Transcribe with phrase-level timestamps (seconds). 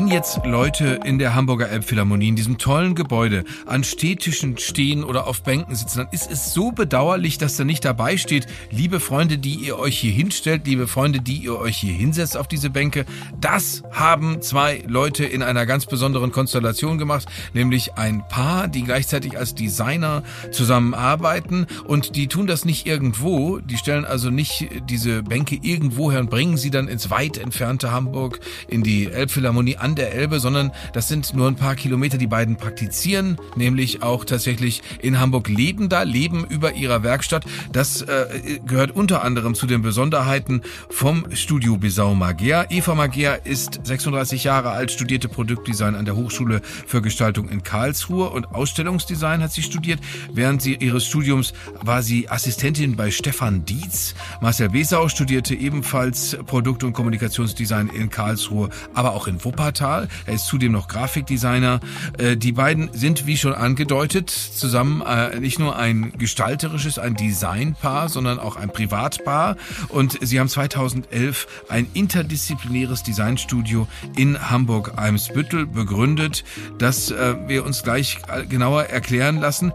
[0.00, 5.26] Wenn jetzt Leute in der Hamburger Elbphilharmonie in diesem tollen Gebäude an Städtischen stehen oder
[5.26, 9.36] auf Bänken sitzen, dann ist es so bedauerlich, dass da nicht dabei steht, liebe Freunde,
[9.36, 13.04] die ihr euch hier hinstellt, liebe Freunde, die ihr euch hier hinsetzt auf diese Bänke.
[13.42, 19.36] Das haben zwei Leute in einer ganz besonderen Konstellation gemacht, nämlich ein Paar, die gleichzeitig
[19.36, 25.58] als Designer zusammenarbeiten und die tun das nicht irgendwo, die stellen also nicht diese Bänke
[25.60, 30.14] irgendwo her und bringen sie dann ins weit entfernte Hamburg in die Elbphilharmonie an der
[30.14, 32.18] Elbe, sondern das sind nur ein paar Kilometer.
[32.18, 37.44] Die beiden praktizieren nämlich auch tatsächlich in Hamburg, leben da, leben über ihrer Werkstatt.
[37.72, 42.66] Das äh, gehört unter anderem zu den Besonderheiten vom Studio Bisau Magea.
[42.70, 48.30] Eva Magea ist 36 Jahre alt, studierte Produktdesign an der Hochschule für Gestaltung in Karlsruhe
[48.30, 50.00] und Ausstellungsdesign hat sie studiert.
[50.32, 54.14] Während sie ihres Studiums war sie Assistentin bei Stefan Dietz.
[54.40, 59.79] Marcel Besau studierte ebenfalls Produkt- und Kommunikationsdesign in Karlsruhe, aber auch in Wuppertal.
[59.80, 61.80] Er ist zudem noch Grafikdesigner.
[62.18, 68.08] Äh, die beiden sind, wie schon angedeutet, zusammen äh, nicht nur ein gestalterisches, ein Designpaar,
[68.08, 69.56] sondern auch ein Privatpaar.
[69.88, 76.44] Und sie haben 2011 ein interdisziplinäres Designstudio in Hamburg-Eimsbüttel begründet,
[76.78, 79.72] das äh, wir uns gleich genauer erklären lassen.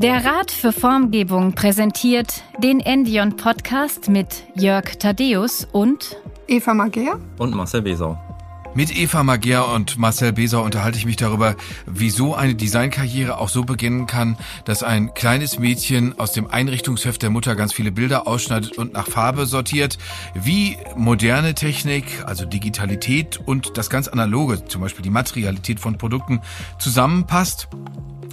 [0.00, 7.52] Der Rat für Formgebung präsentiert den Endion Podcast mit Jörg Thaddeus und Eva Mager und
[7.52, 8.16] Marcel Besau.
[8.76, 13.64] Mit Eva Mager und Marcel Besau unterhalte ich mich darüber, wieso eine Designkarriere auch so
[13.64, 18.78] beginnen kann, dass ein kleines Mädchen aus dem Einrichtungsheft der Mutter ganz viele Bilder ausschneidet
[18.78, 19.98] und nach Farbe sortiert,
[20.32, 26.40] wie moderne Technik, also Digitalität und das ganz analoge, zum Beispiel die Materialität von Produkten
[26.78, 27.66] zusammenpasst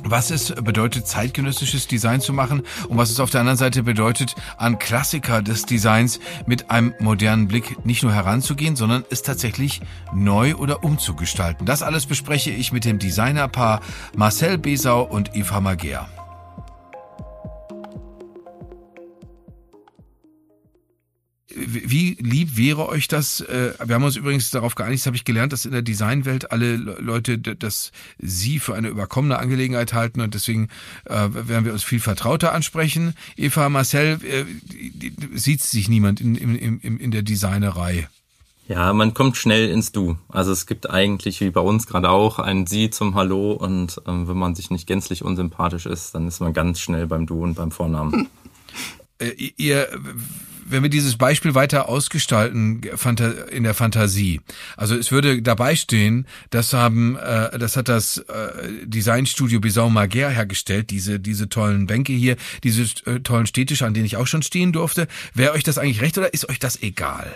[0.06, 4.36] was es bedeutet, zeitgenössisches Design zu machen und was es auf der anderen Seite bedeutet,
[4.58, 9.82] an Klassiker des Designs mit einem modernen Blick nicht nur heranzugehen, sondern es tatsächlich
[10.14, 11.66] neu oder umzugestalten.
[11.66, 13.82] Das alles bespreche ich mit dem Designerpaar
[14.16, 16.08] Marcel Besau und Eva Mager.
[21.58, 23.40] Wie lieb wäre euch das?
[23.40, 26.52] Äh, wir haben uns übrigens darauf geeinigt, das habe ich gelernt, dass in der Designwelt
[26.52, 30.68] alle Leute das Sie für eine überkommene Angelegenheit halten und deswegen
[31.06, 33.14] äh, werden wir uns viel vertrauter ansprechen.
[33.38, 34.46] Eva, Marcel, äh,
[35.34, 38.10] sieht sich niemand in, in, in, in der Designerei?
[38.68, 40.18] Ja, man kommt schnell ins Du.
[40.28, 44.28] Also es gibt eigentlich, wie bei uns gerade auch, ein Sie zum Hallo und ähm,
[44.28, 47.54] wenn man sich nicht gänzlich unsympathisch ist, dann ist man ganz schnell beim Du und
[47.54, 48.12] beim Vornamen.
[48.12, 48.28] Hm.
[49.18, 49.88] Äh, ihr
[50.66, 52.82] wenn wir dieses Beispiel weiter ausgestalten
[53.52, 54.42] in der Fantasie,
[54.76, 60.30] also es würde dabei stehen, das haben, äh, das hat das äh, Designstudio Bisau Mager
[60.30, 64.42] hergestellt, diese diese tollen Bänke hier, diese äh, tollen Städtische, an denen ich auch schon
[64.42, 65.08] stehen durfte.
[65.34, 67.36] Wäre euch das eigentlich recht oder ist euch das egal?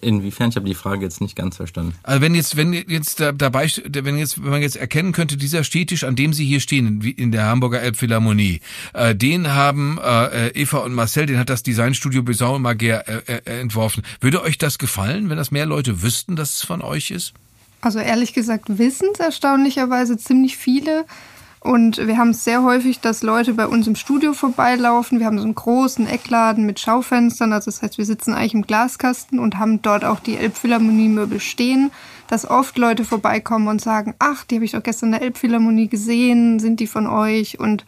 [0.00, 0.50] Inwiefern?
[0.50, 1.94] Ich habe die Frage jetzt nicht ganz verstanden.
[2.02, 6.02] Also wenn jetzt, wenn jetzt dabei, wenn jetzt, wenn man jetzt erkennen könnte, dieser Städtisch,
[6.02, 8.60] an dem Sie hier stehen, in der Hamburger Elbphilharmonie,
[8.94, 13.40] äh, den haben äh, Eva und Marcel, den hat das Designstudio Besau und Mager äh,
[13.44, 14.02] äh, entworfen.
[14.20, 17.32] Würde euch das gefallen, wenn das mehr Leute wüssten, dass es von euch ist?
[17.80, 21.04] Also ehrlich gesagt wissen es erstaunlicherweise ziemlich viele.
[21.66, 25.18] Und wir haben es sehr häufig, dass Leute bei uns im Studio vorbeilaufen.
[25.18, 27.52] Wir haben so einen großen Eckladen mit Schaufenstern.
[27.52, 31.90] Also das heißt, wir sitzen eigentlich im Glaskasten und haben dort auch die Elbphilharmonie-Möbel stehen.
[32.28, 35.88] Dass oft Leute vorbeikommen und sagen, ach, die habe ich doch gestern in der Elbphilharmonie
[35.88, 37.58] gesehen, sind die von euch?
[37.58, 37.84] Und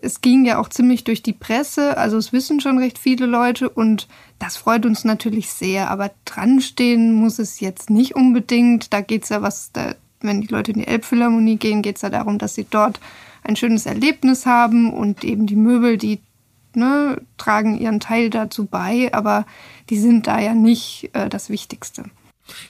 [0.00, 1.96] es ging ja auch ziemlich durch die Presse.
[1.96, 4.06] Also es wissen schon recht viele Leute und
[4.38, 5.90] das freut uns natürlich sehr.
[5.90, 8.92] Aber dranstehen muss es jetzt nicht unbedingt.
[8.92, 12.02] Da geht es ja was, da wenn die Leute in die Elbphilharmonie gehen, geht es
[12.02, 13.00] ja darum, dass sie dort
[13.42, 16.20] ein schönes Erlebnis haben und eben die Möbel, die
[16.74, 19.46] ne, tragen ihren Teil dazu bei, aber
[19.90, 22.04] die sind da ja nicht äh, das Wichtigste.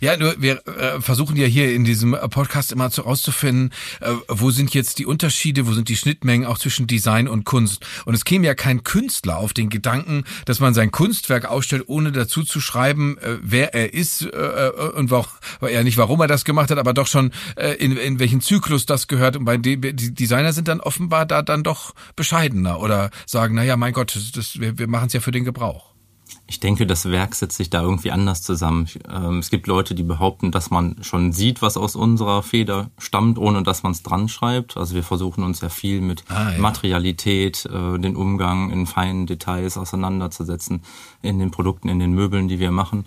[0.00, 4.50] Ja, nur wir äh, versuchen ja hier in diesem Podcast immer zu rauszufinden, äh, wo
[4.50, 7.84] sind jetzt die Unterschiede, wo sind die Schnittmengen auch zwischen Design und Kunst.
[8.04, 12.12] Und es käme ja kein Künstler auf den Gedanken, dass man sein Kunstwerk ausstellt, ohne
[12.12, 15.26] dazu zu schreiben, äh, wer er ist äh, äh und warum,
[15.62, 18.86] ja nicht warum er das gemacht hat, aber doch schon äh, in, in welchen Zyklus
[18.86, 19.36] das gehört.
[19.36, 23.64] Und bei die, die Designer sind dann offenbar da dann doch bescheidener oder sagen, na
[23.64, 25.97] ja, mein Gott, das, wir, wir machen es ja für den Gebrauch.
[26.46, 28.88] Ich denke, das Werk setzt sich da irgendwie anders zusammen.
[29.10, 33.38] Ähm, es gibt Leute, die behaupten, dass man schon sieht, was aus unserer Feder stammt,
[33.38, 34.76] ohne dass man es dran schreibt.
[34.76, 36.58] Also wir versuchen uns ja viel mit ah, ja.
[36.58, 40.82] Materialität, äh, den Umgang in feinen Details auseinanderzusetzen,
[41.22, 43.04] in den Produkten, in den Möbeln, die wir machen.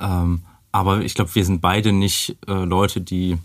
[0.00, 0.42] Ähm,
[0.72, 3.38] Aber ich glaube, wir sind beide nicht äh, Leute, die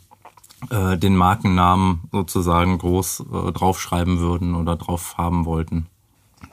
[0.70, 5.88] äh, den Markennamen sozusagen groß draufschreiben würden oder drauf haben wollten.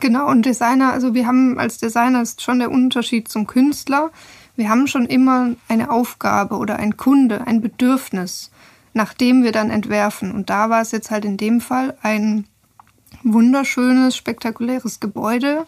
[0.01, 4.11] Genau, und Designer, also wir haben als Designer ist schon der Unterschied zum Künstler.
[4.57, 8.51] Wir haben schon immer eine Aufgabe oder ein Kunde, ein Bedürfnis,
[8.95, 10.33] nach dem wir dann entwerfen.
[10.33, 12.47] Und da war es jetzt halt in dem Fall ein
[13.23, 15.67] wunderschönes, spektakuläres Gebäude,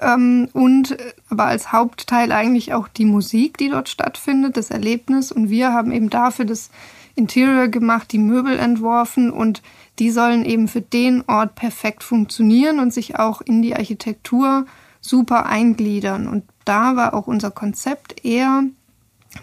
[0.00, 5.32] ähm, und äh, aber als Hauptteil eigentlich auch die Musik, die dort stattfindet, das Erlebnis.
[5.32, 6.70] Und wir haben eben dafür das
[7.14, 9.62] Interior gemacht, die Möbel entworfen und
[9.98, 14.66] die sollen eben für den Ort perfekt funktionieren und sich auch in die Architektur
[15.00, 16.28] super eingliedern.
[16.28, 18.64] Und da war auch unser Konzept eher,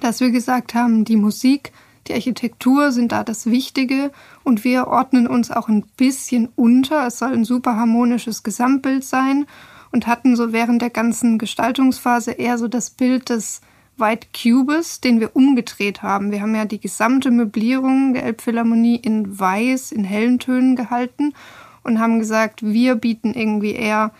[0.02, 1.72] dass wir gesagt haben, die Musik,
[2.07, 4.12] die Architektur sind da das Wichtige
[4.44, 7.08] und wir ordnen uns auch ein bisschen unter.
[7.08, 9.46] Es soll ein super harmonisches Gesamtbild sein
[9.92, 13.62] und hatten so während der ganzen Gestaltungsphase eher so das Bild des
[13.97, 16.31] White Cubes, den wir umgedreht haben.
[16.31, 21.33] Wir haben ja die gesamte Möblierung der Elbphilharmonie in weiß, in hellen Tönen gehalten
[21.83, 24.12] und haben gesagt, wir bieten irgendwie eher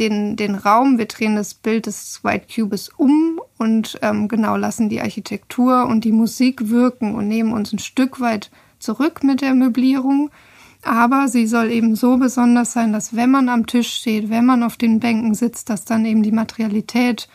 [0.00, 4.88] den, den Raum, wir drehen das Bild des White Cubes um und ähm, genau lassen
[4.88, 9.54] die Architektur und die Musik wirken und nehmen uns ein Stück weit zurück mit der
[9.54, 10.30] Möblierung
[10.82, 14.62] aber sie soll eben so besonders sein, dass wenn man am Tisch steht, wenn man
[14.62, 17.28] auf den Bänken sitzt, dass dann eben die Materialität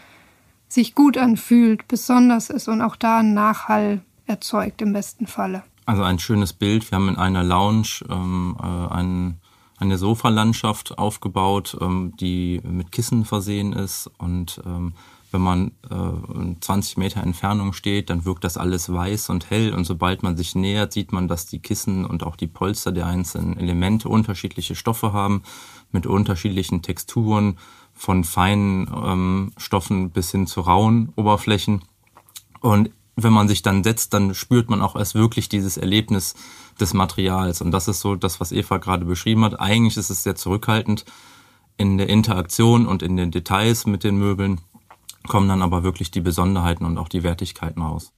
[0.68, 5.64] sich gut anfühlt, besonders ist und auch da einen Nachhall erzeugt im besten Falle.
[5.86, 6.90] Also ein schönes Bild.
[6.92, 9.38] Wir haben in einer Lounge ähm, äh, ein,
[9.78, 14.94] eine Sofalandschaft aufgebaut, ähm, die mit Kissen versehen ist und ähm,
[15.32, 19.84] wenn man äh, 20 Meter Entfernung steht, dann wirkt das alles weiß und hell und
[19.84, 23.58] sobald man sich nähert, sieht man, dass die Kissen und auch die Polster der einzelnen
[23.58, 25.44] Elemente unterschiedliche Stoffe haben,
[25.92, 27.58] mit unterschiedlichen Texturen,
[27.98, 31.82] von feinen ähm, Stoffen bis hin zu rauen Oberflächen.
[32.62, 36.36] Und wenn man sich dann setzt, dann spürt man auch erst wirklich dieses Erlebnis
[36.80, 37.62] des Materials.
[37.62, 39.60] Und das ist so das, was Eva gerade beschrieben hat.
[39.60, 41.06] Eigentlich ist es sehr zurückhaltend
[41.78, 44.62] in der Interaktion und in den Details mit den Möbeln
[45.28, 48.14] kommen dann aber wirklich die Besonderheiten und auch die Wertigkeiten raus.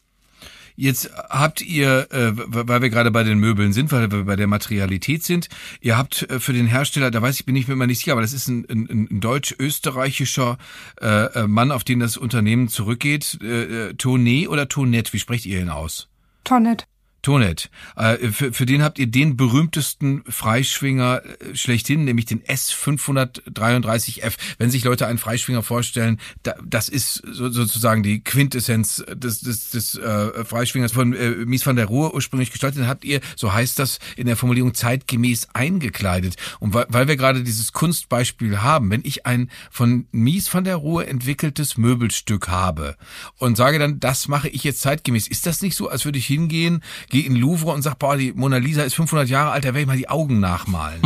[0.80, 4.48] Jetzt habt ihr, äh, weil wir gerade bei den Möbeln sind, weil wir bei der
[4.48, 5.50] Materialität sind,
[5.82, 8.14] ihr habt äh, für den Hersteller, da weiß ich, bin ich mir immer nicht sicher,
[8.14, 10.58] aber das ist ein, ein, ein deutsch-österreichischer
[11.02, 13.40] äh, äh, Mann, auf den das Unternehmen zurückgeht.
[13.42, 16.08] Äh, äh Tonet oder Tonet, wie sprecht ihr ihn aus?
[16.46, 16.88] Tonet.
[17.22, 17.70] Tonet.
[17.96, 24.36] Äh, für, für den habt ihr den berühmtesten Freischwinger äh, schlechthin, nämlich den S533F.
[24.58, 26.20] Wenn sich Leute einen Freischwinger vorstellen,
[26.66, 31.86] das ist sozusagen die Quintessenz des, des, des äh, Freischwingers von äh, Mies van der
[31.86, 32.82] Rohe ursprünglich gestaltet.
[32.82, 36.36] Den habt ihr, so heißt das in der Formulierung, zeitgemäß eingekleidet.
[36.60, 40.78] Und weil, weil wir gerade dieses Kunstbeispiel haben, wenn ich ein von Mies van der
[40.78, 42.96] Rohe entwickeltes Möbelstück habe
[43.38, 46.26] und sage dann, das mache ich jetzt zeitgemäß, ist das nicht so, als würde ich
[46.26, 49.70] hingehen, gehe in Louvre und sag, boah, die Mona Lisa ist 500 Jahre alt, da
[49.70, 51.02] werde ich mal die Augen nachmalen.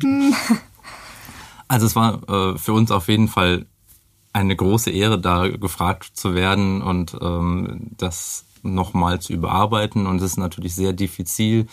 [1.68, 3.66] also es war äh, für uns auf jeden Fall
[4.32, 10.06] eine große Ehre, da gefragt zu werden und ähm, das nochmal zu überarbeiten.
[10.06, 11.66] Und es ist natürlich sehr diffizil,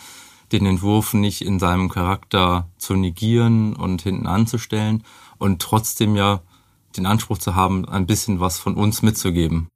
[0.52, 5.04] den Entwurf nicht in seinem Charakter zu negieren und hinten anzustellen
[5.38, 6.40] und trotzdem ja
[6.96, 9.68] den Anspruch zu haben, ein bisschen was von uns mitzugeben.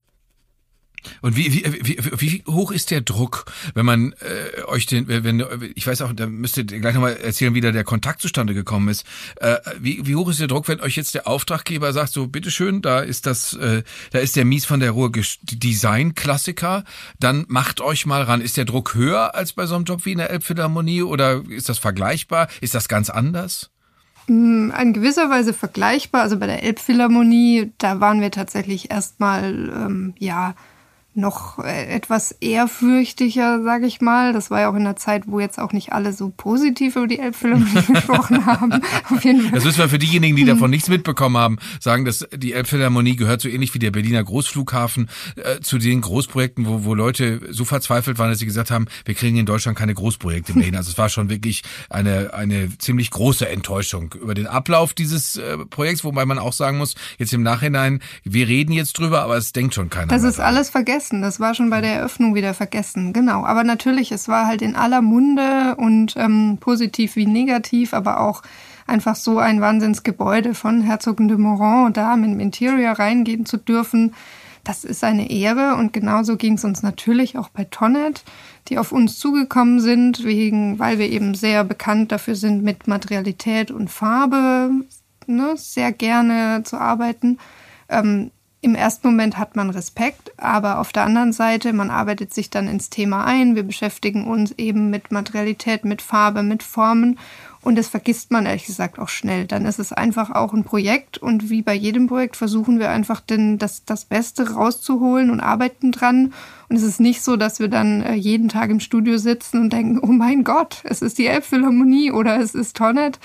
[1.21, 3.45] Und wie, wie, wie, wie hoch ist der Druck,
[3.75, 5.45] wenn man äh, euch den, wenn
[5.75, 8.89] ich weiß auch, da müsst ihr gleich nochmal erzählen, wie da der Kontakt zustande gekommen
[8.89, 9.05] ist.
[9.37, 12.83] Äh, wie, wie hoch ist der Druck, wenn euch jetzt der Auftraggeber sagt, so bitteschön,
[12.83, 16.85] da ist das, äh, da ist der Mies von der Ruhr Design-Klassiker,
[17.19, 18.41] dann macht euch mal ran.
[18.41, 21.69] Ist der Druck höher als bei so einem Job wie in der Elbphilharmonie oder ist
[21.69, 22.49] das vergleichbar?
[22.61, 23.71] Ist das ganz anders?
[24.29, 26.23] Mm, in gewisser Weise vergleichbar.
[26.23, 30.55] Also bei der Elbphilharmonie, da waren wir tatsächlich erstmal, ähm, ja,
[31.15, 34.33] noch äh, etwas ehrfürchtiger, sage ich mal.
[34.33, 37.07] Das war ja auch in der Zeit, wo jetzt auch nicht alle so positiv über
[37.07, 38.81] die Elbphilharmonie gesprochen haben.
[39.11, 39.53] Auf jeden Fall.
[39.53, 43.43] Das müssen wir für diejenigen, die davon nichts mitbekommen haben, sagen, dass die Elbphilharmonie gehört
[43.43, 48.19] so ähnlich wie der Berliner Großflughafen äh, zu den Großprojekten, wo, wo Leute so verzweifelt
[48.19, 50.77] waren, dass sie gesagt haben, wir kriegen in Deutschland keine Großprojekte mehr hin.
[50.77, 55.59] Also es war schon wirklich eine, eine ziemlich große Enttäuschung über den Ablauf dieses äh,
[55.67, 59.53] Projekts, wobei man auch sagen muss, jetzt im Nachhinein, wir reden jetzt drüber, aber es
[59.53, 60.07] denkt schon keiner.
[60.07, 60.47] Das ist dran.
[60.47, 61.23] alles vergessen vergessen.
[61.23, 63.13] Das war schon bei der Eröffnung wieder vergessen.
[63.13, 63.45] Genau.
[63.45, 68.43] Aber natürlich, es war halt in aller Munde und ähm, positiv wie negativ, aber auch
[68.87, 73.57] einfach so ein Wahnsinnsgebäude von Herzogen de Moran und da mit dem Interior reingehen zu
[73.57, 74.15] dürfen.
[74.65, 78.23] Das ist eine Ehre und genauso ging es uns natürlich auch bei Tonnet,
[78.69, 83.73] die auf uns zugekommen sind, wegen, weil wir eben sehr bekannt dafür sind, mit Materialität
[83.73, 84.71] und Farbe
[85.27, 87.39] ne, sehr gerne zu arbeiten.
[87.89, 88.31] Ähm,
[88.65, 92.69] im ersten Moment hat man Respekt, aber auf der anderen Seite, man arbeitet sich dann
[92.69, 93.57] ins Thema ein.
[93.57, 97.19] Wir beschäftigen uns eben mit Materialität, mit Farbe, mit Formen.
[97.61, 99.47] Und das vergisst man ehrlich gesagt auch schnell.
[99.47, 103.21] Dann ist es einfach auch ein Projekt und wie bei jedem Projekt versuchen wir einfach
[103.21, 106.33] den, das, das Beste rauszuholen und arbeiten dran.
[106.69, 109.73] Und es ist nicht so, dass wir dann äh, jeden Tag im Studio sitzen und
[109.73, 113.19] denken, oh mein Gott, es ist die Elbphilharmonie oder es ist Tonnet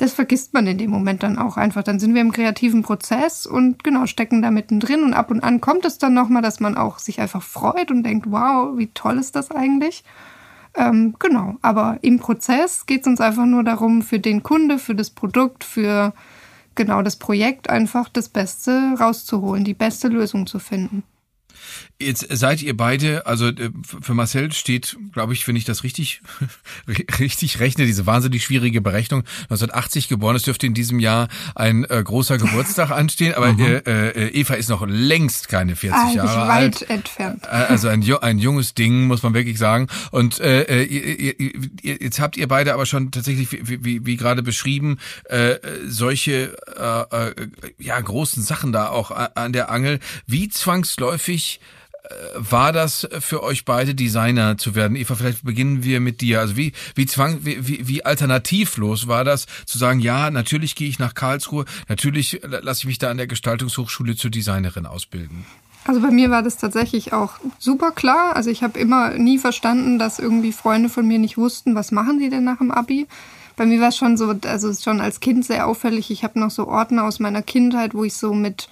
[0.00, 1.82] das vergisst man in dem Moment dann auch einfach.
[1.82, 5.60] Dann sind wir im kreativen Prozess und genau stecken da mittendrin und ab und an
[5.60, 9.18] kommt es dann nochmal, dass man auch sich einfach freut und denkt, wow, wie toll
[9.18, 10.02] ist das eigentlich?
[10.74, 14.94] Ähm, genau, aber im Prozess geht es uns einfach nur darum, für den Kunde, für
[14.94, 16.14] das Produkt, für
[16.74, 21.02] genau das Projekt einfach das Beste rauszuholen, die beste Lösung zu finden.
[22.00, 26.22] Jetzt seid ihr beide, also äh, für Marcel steht, glaube ich, wenn ich das richtig,
[27.18, 32.02] richtig rechne, diese wahnsinnig schwierige Berechnung, 1980 geboren, es dürfte in diesem Jahr ein äh,
[32.02, 33.60] großer Geburtstag anstehen, aber mhm.
[33.60, 33.78] äh,
[34.08, 36.90] äh, Eva ist noch längst keine 40 Eigentlich Jahre weit alt.
[36.90, 37.44] entfernt.
[37.44, 39.88] Äh, also ein, ein junges Ding, muss man wirklich sagen.
[40.10, 44.42] Und äh, ihr, ihr, jetzt habt ihr beide aber schon tatsächlich, wie, wie, wie gerade
[44.42, 47.34] beschrieben, äh, solche äh, äh,
[47.78, 50.00] ja großen Sachen da auch an der Angel.
[50.26, 51.60] Wie zwangsläufig
[52.36, 54.96] war das für euch beide Designer zu werden?
[54.96, 56.40] Eva, vielleicht beginnen wir mit dir.
[56.40, 60.98] Also wie, wie zwang, wie, wie alternativlos war das zu sagen, ja, natürlich gehe ich
[60.98, 65.44] nach Karlsruhe, natürlich lasse ich mich da an der Gestaltungshochschule zur Designerin ausbilden.
[65.84, 68.36] Also bei mir war das tatsächlich auch super klar.
[68.36, 72.18] Also ich habe immer nie verstanden, dass irgendwie Freunde von mir nicht wussten, was machen
[72.18, 73.06] die denn nach dem Abi.
[73.56, 76.10] Bei mir war es schon so, also schon als Kind sehr auffällig.
[76.10, 78.68] Ich habe noch so Ordner aus meiner Kindheit, wo ich so mit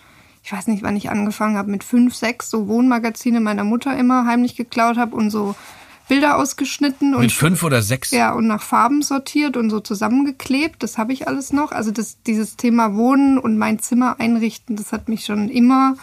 [0.49, 4.25] ich weiß nicht, wann ich angefangen habe, mit fünf, sechs so Wohnmagazine meiner Mutter immer
[4.25, 5.55] heimlich geklaut habe und so
[6.09, 7.11] Bilder ausgeschnitten.
[7.11, 8.13] Mit und, fünf oder sechs?
[8.13, 10.83] Ja, und nach Farben sortiert und so zusammengeklebt.
[10.83, 11.71] Das habe ich alles noch.
[11.71, 15.97] Also das, dieses Thema Wohnen und mein Zimmer einrichten, das hat mich schon immer,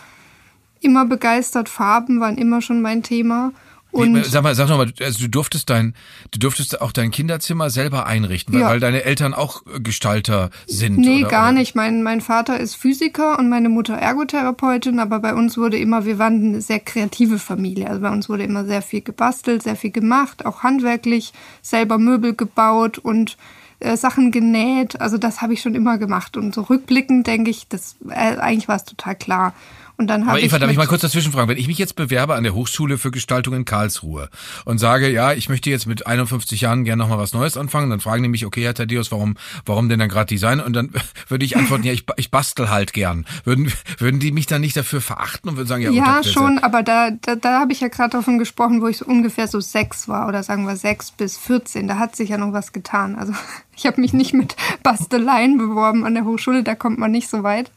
[0.79, 1.67] immer begeistert.
[1.67, 3.51] Farben waren immer schon mein Thema.
[3.95, 5.95] Und sag mal, sag noch mal, also du durftest dein,
[6.31, 8.69] du durftest auch dein Kinderzimmer selber einrichten, weil, ja.
[8.69, 10.97] weil deine Eltern auch Gestalter sind.
[10.97, 11.59] Nee, oder, gar oder?
[11.59, 11.75] nicht.
[11.75, 16.19] Mein, mein Vater ist Physiker und meine Mutter Ergotherapeutin, aber bei uns wurde immer, wir
[16.19, 17.89] waren eine sehr kreative Familie.
[17.89, 22.33] Also bei uns wurde immer sehr viel gebastelt, sehr viel gemacht, auch handwerklich, selber Möbel
[22.35, 23.37] gebaut und
[23.79, 24.99] äh, Sachen genäht.
[25.01, 26.37] Also das habe ich schon immer gemacht.
[26.37, 29.53] Und so rückblickend denke ich, das äh, eigentlich war es total klar.
[29.97, 31.47] Und dann Aber Eva, darf ich mal kurz dazwischen fragen?
[31.47, 34.29] Wenn ich mich jetzt bewerbe an der Hochschule für Gestaltung in Karlsruhe
[34.65, 38.01] und sage, ja, ich möchte jetzt mit 51 Jahren gerne nochmal was Neues anfangen, dann
[38.01, 39.35] fragen die mich, okay, Herr Thaddeus, warum,
[39.65, 40.59] warum denn dann gerade Design?
[40.59, 40.91] Und dann
[41.29, 43.25] würde ich antworten, ja, ich, ich bastel halt gern.
[43.45, 46.83] Würden, würden die mich dann nicht dafür verachten und würden sagen, ja, Ja, schon, aber
[46.83, 50.07] da, da, da habe ich ja gerade davon gesprochen, wo ich so ungefähr so sechs
[50.07, 51.87] war oder sagen wir sechs bis 14.
[51.87, 53.15] Da hat sich ja noch was getan.
[53.15, 53.33] Also
[53.75, 57.43] ich habe mich nicht mit Basteleien beworben an der Hochschule, da kommt man nicht so
[57.43, 57.71] weit.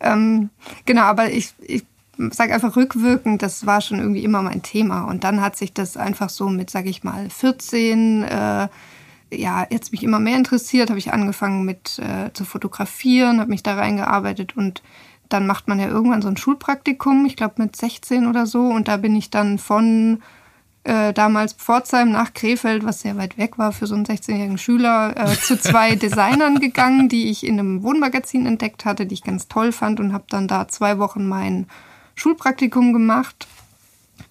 [0.00, 0.50] Ähm,
[0.84, 1.84] genau, aber ich, ich
[2.30, 5.02] sage einfach rückwirkend, das war schon irgendwie immer mein Thema.
[5.02, 8.68] Und dann hat sich das einfach so mit, sage ich mal, 14, äh,
[9.32, 13.62] ja, jetzt mich immer mehr interessiert, habe ich angefangen mit äh, zu fotografieren, habe mich
[13.62, 14.82] da reingearbeitet und
[15.28, 18.60] dann macht man ja irgendwann so ein Schulpraktikum, ich glaube mit 16 oder so.
[18.60, 20.22] Und da bin ich dann von
[20.86, 25.14] äh, damals Pforzheim nach Krefeld, was sehr weit weg war für so einen 16-jährigen Schüler,
[25.16, 29.48] äh, zu zwei Designern gegangen, die ich in einem Wohnmagazin entdeckt hatte, die ich ganz
[29.48, 31.66] toll fand und habe dann da zwei Wochen mein
[32.14, 33.48] Schulpraktikum gemacht.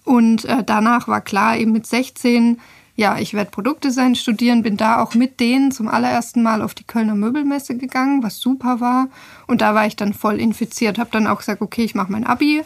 [0.04, 2.58] Und äh, danach war klar, eben mit 16,
[2.94, 6.84] ja, ich werde Produktdesign studieren, bin da auch mit denen zum allerersten Mal auf die
[6.84, 9.08] Kölner Möbelmesse gegangen, was super war.
[9.46, 12.26] Und da war ich dann voll infiziert, habe dann auch gesagt, okay, ich mache mein
[12.26, 12.64] Abi,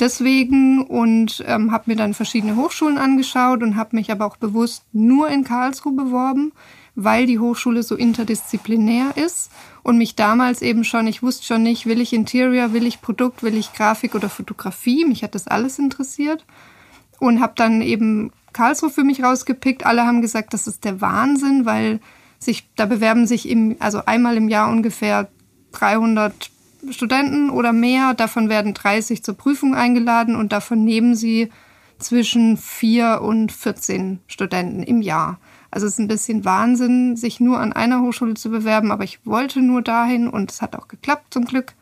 [0.00, 4.84] deswegen und ähm, habe mir dann verschiedene Hochschulen angeschaut und habe mich aber auch bewusst
[4.92, 6.52] nur in Karlsruhe beworben,
[6.94, 9.50] weil die Hochschule so interdisziplinär ist
[9.82, 13.42] und mich damals eben schon, ich wusste schon nicht, will ich Interior, will ich Produkt,
[13.42, 16.44] will ich Grafik oder Fotografie, mich hat das alles interessiert
[17.20, 19.86] und habe dann eben Karlsruhe für mich rausgepickt.
[19.86, 22.00] Alle haben gesagt, das ist der Wahnsinn, weil
[22.38, 25.28] sich da bewerben sich im also einmal im Jahr ungefähr
[25.72, 26.50] 300
[26.90, 28.14] Studenten oder mehr.
[28.14, 31.50] Davon werden 30 zur Prüfung eingeladen und davon nehmen sie
[31.98, 35.38] zwischen 4 und 14 Studenten im Jahr.
[35.70, 39.24] Also es ist ein bisschen Wahnsinn, sich nur an einer Hochschule zu bewerben, aber ich
[39.26, 41.74] wollte nur dahin und es hat auch geklappt zum Glück.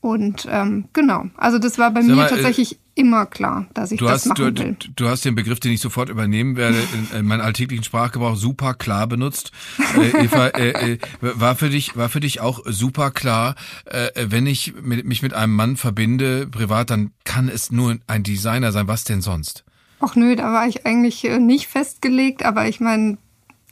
[0.00, 3.92] Und ähm, genau, also das war bei Sag mir mal, äh, tatsächlich immer klar, dass
[3.92, 4.76] ich du das hast, machen du, will.
[4.96, 8.74] Du hast den Begriff, den ich sofort übernehmen werde, in, in meinem alltäglichen Sprachgebrauch super
[8.74, 9.52] klar benutzt.
[9.96, 14.46] Äh, Eva, äh, äh, war für dich war für dich auch super klar, äh, wenn
[14.46, 18.88] ich mit, mich mit einem Mann verbinde privat, dann kann es nur ein Designer sein.
[18.88, 19.64] Was denn sonst?
[20.00, 23.18] Ach nö, da war ich eigentlich äh, nicht festgelegt, aber ich meine,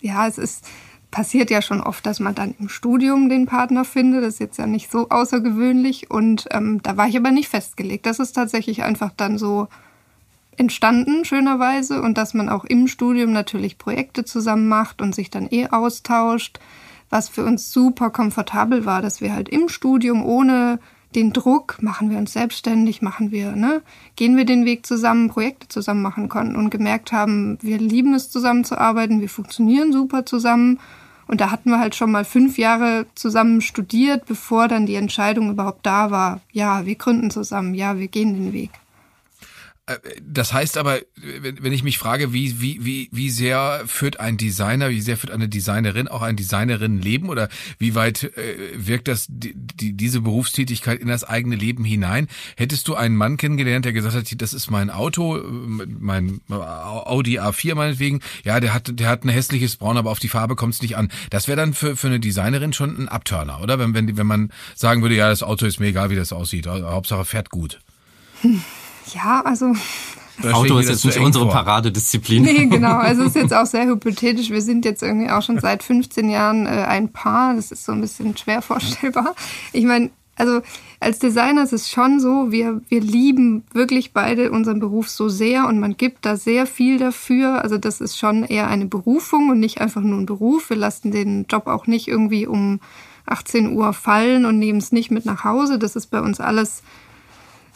[0.01, 0.65] ja, es ist
[1.17, 4.23] passiert ja schon oft, dass man dann im Studium den Partner findet.
[4.23, 6.11] Das ist jetzt ja nicht so außergewöhnlich.
[6.11, 8.05] Und ähm, da war ich aber nicht festgelegt.
[8.05, 9.69] Das ist tatsächlich einfach dann so
[10.59, 12.03] entstanden, schönerweise.
[12.03, 16.61] Und dass man auch im Studium natürlich Projekte zusammen macht und sich dann eh austauscht.
[17.09, 20.79] Was für uns super komfortabel war, dass wir halt im Studium ohne
[21.15, 23.81] den Druck, machen wir uns selbstständig, machen wir, ne,
[24.17, 28.29] gehen wir den Weg zusammen, Projekte zusammen machen konnten und gemerkt haben, wir lieben es
[28.29, 30.79] zusammenzuarbeiten, wir funktionieren super zusammen.
[31.29, 35.51] Und da hatten wir halt schon mal fünf Jahre zusammen studiert, bevor dann die Entscheidung
[35.51, 36.41] überhaupt da war.
[36.53, 38.71] Ja, wir gründen zusammen, ja, wir gehen den Weg.
[40.21, 44.91] Das heißt aber, wenn ich mich frage, wie, wie, wie, wie sehr führt ein Designer,
[44.91, 49.55] wie sehr führt eine Designerin auch ein Designerinnenleben oder wie weit äh, wirkt das, die,
[49.55, 52.27] die, diese Berufstätigkeit in das eigene Leben hinein?
[52.57, 57.77] Hättest du einen Mann kennengelernt, der gesagt hat, das ist mein Auto, mein Audi A4
[57.77, 60.83] meinetwegen, ja, der hat, der hat ein hässliches Braun, aber auf die Farbe kommt es
[60.83, 61.13] nicht an.
[61.31, 63.79] Das wäre dann für, für eine Designerin schon ein Abturner, oder?
[63.79, 66.67] Wenn, wenn, wenn man sagen würde, ja, das Auto ist mir egal, wie das aussieht,
[66.67, 67.79] Hauptsache fährt gut.
[68.41, 68.65] Hm.
[69.15, 69.75] Ja, also.
[70.43, 72.43] Das Auto ist jetzt nicht unsere Paradedisziplin.
[72.43, 72.97] Nee, genau.
[72.99, 74.51] Also es ist jetzt auch sehr hypothetisch.
[74.51, 77.55] Wir sind jetzt irgendwie auch schon seit 15 Jahren äh, ein Paar.
[77.55, 79.35] Das ist so ein bisschen schwer vorstellbar.
[79.73, 80.61] Ich meine, also
[81.01, 85.67] als Designer ist es schon so, wir, wir lieben wirklich beide unseren Beruf so sehr
[85.67, 87.63] und man gibt da sehr viel dafür.
[87.63, 90.69] Also das ist schon eher eine Berufung und nicht einfach nur ein Beruf.
[90.69, 92.81] Wir lassen den Job auch nicht irgendwie um
[93.25, 95.79] 18 Uhr fallen und nehmen es nicht mit nach Hause.
[95.79, 96.83] Das ist bei uns alles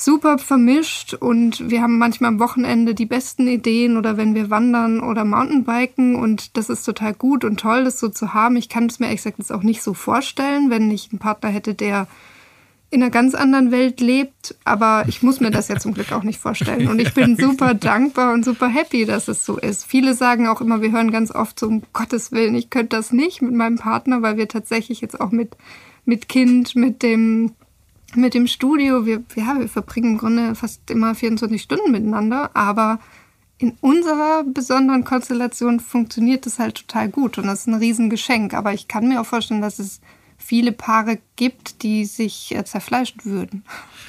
[0.04, 5.00] super vermischt und wir haben manchmal am Wochenende die besten Ideen oder wenn wir wandern
[5.00, 8.57] oder Mountainbiken und das ist total gut und toll, das so zu haben.
[8.57, 11.75] Ich kann es mir exakt jetzt auch nicht so vorstellen, wenn ich einen Partner hätte,
[11.75, 12.07] der
[12.90, 16.25] in einer ganz anderen Welt lebt, aber ich muss mir das ja zum Glück auch
[16.25, 16.88] nicht vorstellen.
[16.88, 19.87] Und ich bin super dankbar und super happy, dass es so ist.
[19.87, 23.12] Viele sagen auch immer, wir hören ganz oft so, um Gottes Willen, ich könnte das
[23.12, 25.57] nicht mit meinem Partner, weil wir tatsächlich jetzt auch mit,
[26.04, 27.52] mit Kind, mit dem
[28.17, 32.99] mit dem Studio, wir, ja, wir verbringen im Grunde fast immer 24 Stunden miteinander, aber
[33.58, 38.54] in unserer besonderen Konstellation funktioniert das halt total gut und das ist ein Riesengeschenk.
[38.54, 40.00] Aber ich kann mir auch vorstellen, dass es
[40.39, 43.65] viele Paare gibt, die sich äh, zerfleischen würden.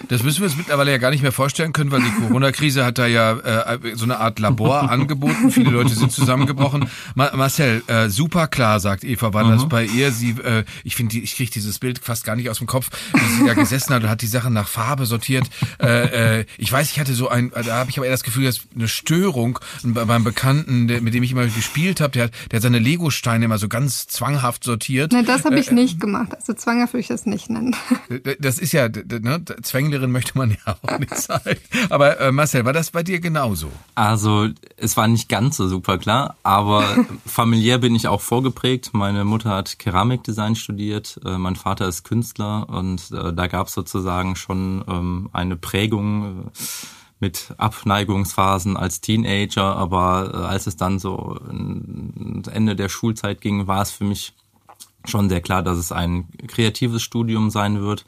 [0.07, 2.97] Das müssen wir uns mittlerweile ja gar nicht mehr vorstellen können, weil die Corona-Krise hat
[2.97, 5.51] da ja äh, so eine Art Labor angeboten.
[5.51, 6.89] Viele Leute sind zusammengebrochen.
[7.15, 9.51] Ma Marcel, äh, super klar, sagt Eva, war mhm.
[9.51, 10.11] das bei ihr.
[10.11, 13.39] Sie, äh, ich finde, ich kriege dieses Bild fast gar nicht aus dem Kopf, wie
[13.39, 15.49] sie da gesessen hat und hat die Sachen nach Farbe sortiert.
[15.81, 18.45] Äh, äh, ich weiß, ich hatte so ein, da habe ich aber eher das Gefühl,
[18.45, 22.57] dass eine Störung beim Bekannten, der, mit dem ich immer gespielt habe, der hat, der
[22.57, 25.11] hat seine Lego-Steine immer so ganz zwanghaft sortiert.
[25.11, 26.35] Ne, das habe ich äh, nicht gemacht.
[26.35, 27.75] Also zwanghaft würde ich das nicht nennen.
[28.39, 29.43] Das ist ja, ne,
[29.91, 31.57] Zwänglerin möchte man ja auch nicht sein.
[31.89, 33.69] Aber äh, Marcel, war das bei dir genauso?
[33.95, 36.83] Also es war nicht ganz so super klar, aber
[37.25, 38.91] familiär bin ich auch vorgeprägt.
[38.93, 43.73] Meine Mutter hat Keramikdesign studiert, äh, mein Vater ist Künstler und äh, da gab es
[43.73, 46.45] sozusagen schon ähm, eine Prägung.
[46.47, 46.51] Äh,
[47.23, 51.39] mit Abneigungsphasen als Teenager, aber äh, als es dann so
[52.51, 54.33] Ende der Schulzeit ging, war es für mich
[55.05, 58.05] schon sehr klar, dass es ein kreatives Studium sein wird.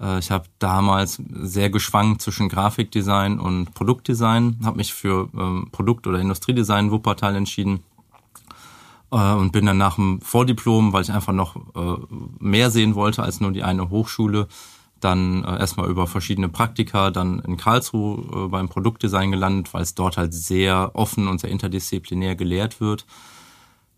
[0.00, 6.06] Äh, ich habe damals sehr geschwankt zwischen Grafikdesign und Produktdesign, habe mich für ähm, Produkt-
[6.06, 7.84] oder Industriedesign Wuppertal entschieden
[9.12, 12.00] äh, und bin dann nach dem Vordiplom, weil ich einfach noch äh,
[12.38, 14.48] mehr sehen wollte als nur die eine Hochschule,
[15.00, 20.34] dann erstmal über verschiedene Praktika, dann in Karlsruhe beim Produktdesign gelandet, weil es dort halt
[20.34, 23.06] sehr offen und sehr interdisziplinär gelehrt wird.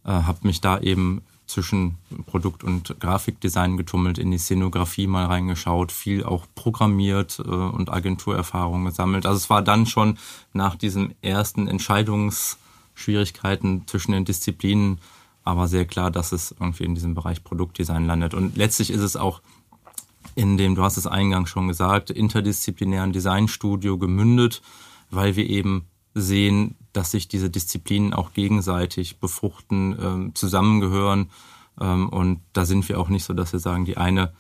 [0.04, 6.24] habe mich da eben zwischen Produkt- und Grafikdesign getummelt, in die Szenografie mal reingeschaut, viel
[6.24, 9.26] auch programmiert äh, und Agenturerfahrung gesammelt.
[9.26, 10.18] Also es war dann schon
[10.52, 14.98] nach diesen ersten Entscheidungsschwierigkeiten zwischen den Disziplinen
[15.44, 18.35] aber sehr klar, dass es irgendwie in diesem Bereich Produktdesign landet.
[18.35, 19.40] Und letztlich ist es auch
[20.35, 24.62] in dem, du hast es eingangs schon gesagt, interdisziplinären Designstudio gemündet,
[25.11, 31.31] weil wir eben sehen, dass sich diese Disziplinen auch gegenseitig befruchten, ähm, zusammengehören.
[31.81, 34.33] Ähm, und da sind wir auch nicht so, dass wir sagen, die eine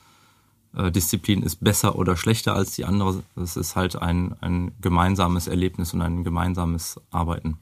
[0.76, 3.22] äh, Disziplin ist besser oder schlechter als die andere.
[3.36, 7.58] Es ist halt ein, ein gemeinsames Erlebnis und ein gemeinsames Arbeiten.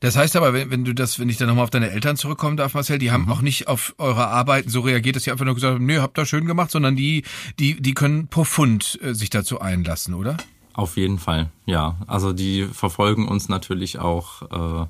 [0.00, 2.56] Das heißt aber, wenn, wenn du das, wenn ich dann nochmal auf deine Eltern zurückkommen
[2.56, 3.32] darf, Marcel, die haben mhm.
[3.32, 6.18] auch nicht auf eure Arbeiten so reagiert, dass sie einfach nur gesagt haben, nö, habt
[6.18, 7.24] ihr schön gemacht, sondern die,
[7.58, 10.36] die, die können profund äh, sich dazu einlassen, oder?
[10.76, 11.96] Auf jeden Fall, ja.
[12.06, 14.86] Also die verfolgen uns natürlich auch äh,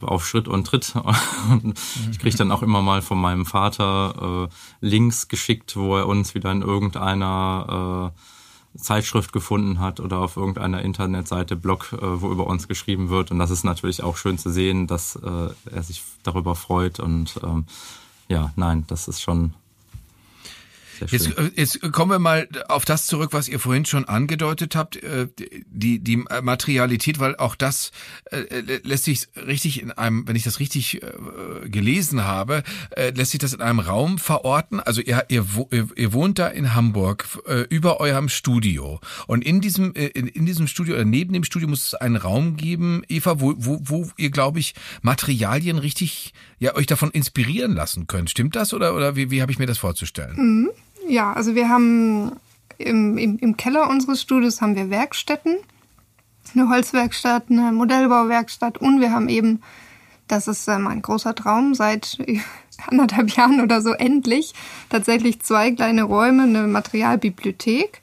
[0.00, 0.94] auf Schritt und Tritt.
[2.10, 6.34] ich kriege dann auch immer mal von meinem Vater äh, Links geschickt, wo er uns
[6.34, 8.10] wieder in irgendeiner
[8.74, 13.30] äh, Zeitschrift gefunden hat oder auf irgendeiner Internetseite, Blog, äh, wo über uns geschrieben wird.
[13.30, 17.38] Und das ist natürlich auch schön zu sehen, dass äh, er sich darüber freut und
[17.42, 17.66] ähm,
[18.28, 19.52] ja, nein, das ist schon
[21.10, 24.96] Jetzt, äh, jetzt kommen wir mal auf das zurück, was ihr vorhin schon angedeutet habt,
[24.96, 25.28] äh,
[25.66, 27.90] die, die Materialität, weil auch das
[28.30, 31.00] äh, lässt sich richtig in einem, wenn ich das richtig
[31.64, 32.62] gelesen habe,
[33.14, 34.80] lässt sich das in einem Raum verorten.
[34.80, 37.26] Also ihr, ihr, ihr wohnt da in Hamburg
[37.70, 41.86] über eurem Studio und in diesem, in, in diesem Studio oder neben dem Studio muss
[41.86, 46.86] es einen Raum geben, Eva, wo, wo, wo ihr, glaube ich, Materialien richtig, ja, euch
[46.86, 48.30] davon inspirieren lassen könnt.
[48.30, 50.36] Stimmt das oder, oder wie, wie habe ich mir das vorzustellen?
[50.36, 50.70] Mhm.
[51.08, 52.32] Ja, also wir haben
[52.78, 55.56] im, im, im Keller unseres Studios haben wir Werkstätten,
[56.54, 59.62] eine Holzwerkstatt, eine Modellbauwerkstatt und wir haben eben,
[60.28, 62.18] das ist ähm, ein großer Traum, seit
[62.86, 64.54] anderthalb Jahren oder so endlich
[64.88, 68.00] tatsächlich zwei kleine Räume, eine Materialbibliothek,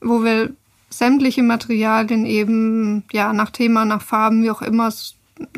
[0.00, 0.52] wo wir
[0.90, 4.90] sämtliche Materialien eben ja nach Thema, nach Farben, wie auch immer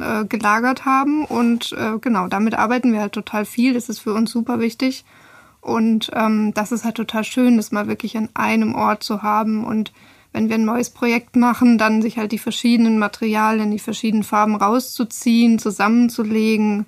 [0.01, 3.75] äh, gelagert haben und äh, genau damit arbeiten wir halt total viel.
[3.75, 5.05] Das ist für uns super wichtig
[5.69, 9.65] und ähm, das ist halt total schön, das mal wirklich an einem Ort zu haben.
[9.65, 9.93] Und
[10.33, 14.57] wenn wir ein neues Projekt machen, dann sich halt die verschiedenen Materialien, die verschiedenen Farben
[14.57, 16.87] rauszuziehen, zusammenzulegen.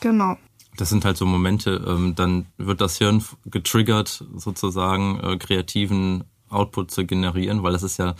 [0.00, 0.36] Genau.
[0.76, 6.90] Das sind halt so Momente, ähm, dann wird das Hirn getriggert, sozusagen äh, kreativen Output
[6.90, 8.14] zu generieren, weil das ist ja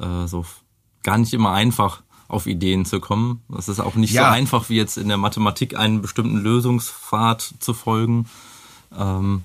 [0.00, 0.46] äh, so
[1.02, 3.42] gar nicht immer einfach, auf Ideen zu kommen.
[3.56, 4.22] Es ist auch nicht ja.
[4.22, 8.26] so einfach, wie jetzt in der Mathematik einen bestimmten Lösungspfad zu folgen.
[8.98, 9.42] Ähm,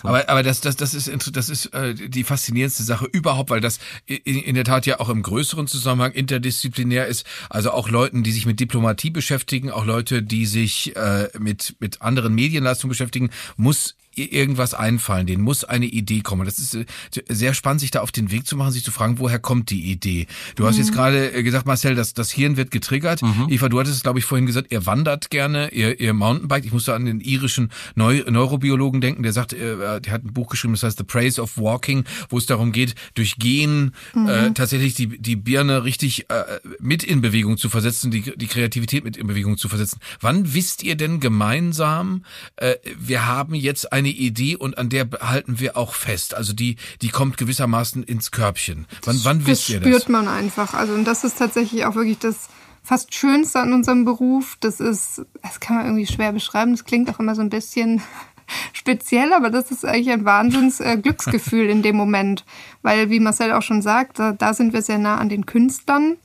[0.00, 0.08] so.
[0.08, 3.80] Aber, aber das, das, das ist, das ist äh, die faszinierendste Sache überhaupt, weil das
[4.06, 7.26] in, in der Tat ja auch im größeren Zusammenhang interdisziplinär ist.
[7.50, 12.00] Also auch Leuten, die sich mit Diplomatie beschäftigen, auch Leute, die sich äh, mit, mit
[12.00, 16.44] anderen Medienleistungen beschäftigen, muss irgendwas einfallen, denen muss eine Idee kommen.
[16.44, 16.84] Das ist äh,
[17.28, 19.90] sehr spannend, sich da auf den Weg zu machen, sich zu fragen, woher kommt die
[19.90, 20.26] Idee?
[20.56, 20.68] Du mhm.
[20.68, 23.22] hast jetzt gerade äh, gesagt, Marcel, dass das Hirn wird getriggert.
[23.22, 23.46] Mhm.
[23.48, 26.64] Eva, du hattest es, glaube ich, vorhin gesagt, ihr wandert gerne, ihr, ihr Mountainbike.
[26.64, 30.48] Ich musste an den irischen Neu Neurobiologen denken, der sagt, äh, der hat ein Buch
[30.48, 34.28] geschrieben, das heißt The Praise of Walking, wo es darum geht, durch Gehen mhm.
[34.28, 36.44] äh, tatsächlich die, die Birne richtig äh,
[36.80, 40.00] mit in Bewegung zu versetzen, die, die Kreativität mit in Bewegung zu versetzen.
[40.20, 42.24] Wann wisst ihr denn gemeinsam,
[42.56, 46.34] äh, wir haben jetzt eine Idee und an der halten wir auch fest.
[46.34, 48.86] Also die, die kommt gewissermaßen ins Körbchen.
[49.04, 49.88] Wann, wann wisst ihr das?
[49.88, 50.74] Das spürt man einfach.
[50.74, 52.48] Also und das ist tatsächlich auch wirklich das
[52.82, 54.56] fast Schönste an unserem Beruf.
[54.60, 56.72] Das ist, das kann man irgendwie schwer beschreiben.
[56.72, 58.02] Das klingt auch immer so ein bisschen
[58.72, 62.44] speziell, aber das ist eigentlich ein Wahnsinns äh, Glücksgefühl in dem Moment.
[62.82, 66.16] Weil, wie Marcel auch schon sagt, da, da sind wir sehr nah an den Künstlern.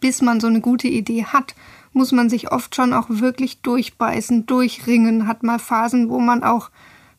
[0.00, 1.54] Bis man so eine gute Idee hat,
[1.92, 6.70] muss man sich oft schon auch wirklich durchbeißen, durchringen, hat mal Phasen, wo man auch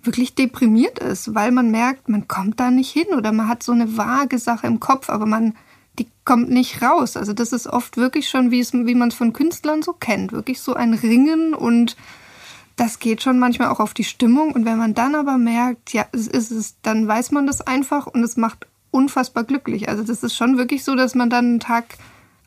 [0.04, 3.72] wirklich deprimiert ist, weil man merkt, man kommt da nicht hin oder man hat so
[3.72, 5.56] eine vage Sache im Kopf, aber man,
[5.98, 7.18] die kommt nicht raus.
[7.18, 10.32] Also das ist oft wirklich schon, wie, es, wie man es von Künstlern so kennt,
[10.32, 11.96] wirklich so ein Ringen und
[12.76, 14.52] das geht schon manchmal auch auf die Stimmung.
[14.52, 18.08] Und wenn man dann aber merkt, ja, es ist es, dann weiß man das einfach
[18.08, 19.90] und es macht unfassbar glücklich.
[19.90, 21.86] Also das ist schon wirklich so, dass man dann einen Tag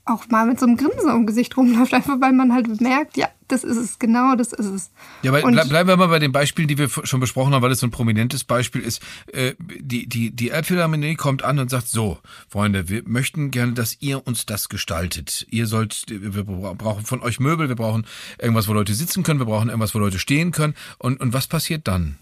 [0.04, 3.28] auch mal mit so einem Grinsen im Gesicht rumläuft, einfach weil man halt merkt, ja,
[3.48, 4.90] das ist es, genau, das ist es.
[5.22, 7.70] Ja, aber ble bleiben wir mal bei den Beispielen, die wir schon besprochen haben, weil
[7.70, 9.00] es so ein prominentes Beispiel ist.
[9.32, 13.98] Äh, die, die, die Elbphilharmonie kommt an und sagt, so, Freunde, wir möchten gerne, dass
[14.00, 15.46] ihr uns das gestaltet.
[15.50, 18.06] Ihr sollt, wir brauchen von euch Möbel, wir brauchen
[18.38, 20.74] irgendwas, wo Leute sitzen können, wir brauchen irgendwas, wo Leute stehen können.
[20.98, 22.16] Und, und was passiert dann?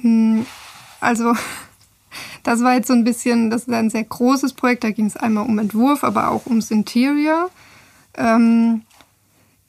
[0.00, 0.46] Hm,
[1.00, 1.34] also,
[2.44, 4.84] das war jetzt so ein bisschen, das ist ein sehr großes Projekt.
[4.84, 7.50] Da ging es einmal um Entwurf, aber auch ums Interior.
[8.16, 8.82] Ähm,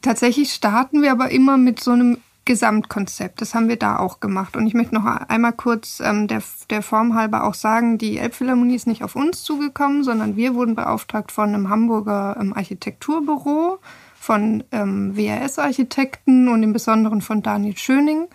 [0.01, 3.41] tatsächlich starten wir aber immer mit so einem Gesamtkonzept.
[3.41, 4.57] Das haben wir da auch gemacht.
[4.57, 8.75] Und ich möchte noch einmal kurz ähm, der, der Form halber auch sagen, die Elbphilharmonie
[8.75, 13.77] ist nicht auf uns zugekommen, sondern wir wurden beauftragt von einem Hamburger ähm, Architekturbüro,
[14.19, 18.27] von ähm, WRS-Architekten und im Besonderen von Daniel Schöning.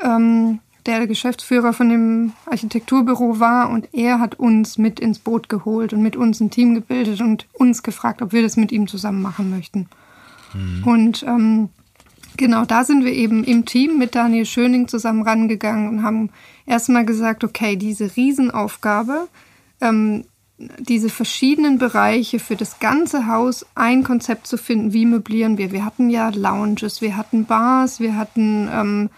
[0.00, 5.92] Ähm, der Geschäftsführer von dem Architekturbüro war und er hat uns mit ins Boot geholt
[5.92, 9.22] und mit uns ein Team gebildet und uns gefragt, ob wir das mit ihm zusammen
[9.22, 9.88] machen möchten.
[10.54, 10.84] Mhm.
[10.84, 11.68] Und ähm,
[12.36, 16.30] genau da sind wir eben im Team mit Daniel Schöning zusammen rangegangen und haben
[16.66, 19.28] erstmal gesagt, okay, diese Riesenaufgabe,
[19.80, 20.24] ähm,
[20.78, 25.70] diese verschiedenen Bereiche für das ganze Haus ein Konzept zu finden, wie möblieren wir.
[25.70, 29.10] Wir hatten ja Lounges, wir hatten Bars, wir hatten ähm,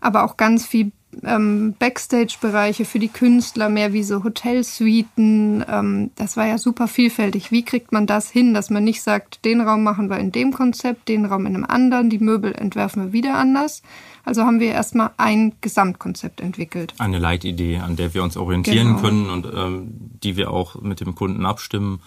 [0.00, 0.92] aber auch ganz viel
[1.24, 5.64] ähm, Backstage-Bereiche für die Künstler, mehr wie so Hotelsuiten.
[5.68, 7.50] Ähm, das war ja super vielfältig.
[7.50, 10.52] Wie kriegt man das hin, dass man nicht sagt, den Raum machen wir in dem
[10.52, 13.82] Konzept, den Raum in einem anderen, die Möbel entwerfen wir wieder anders.
[14.24, 16.94] Also haben wir erstmal ein Gesamtkonzept entwickelt.
[16.98, 19.00] Eine Leitidee, an der wir uns orientieren genau.
[19.00, 19.88] können und ähm,
[20.22, 22.00] die wir auch mit dem Kunden abstimmen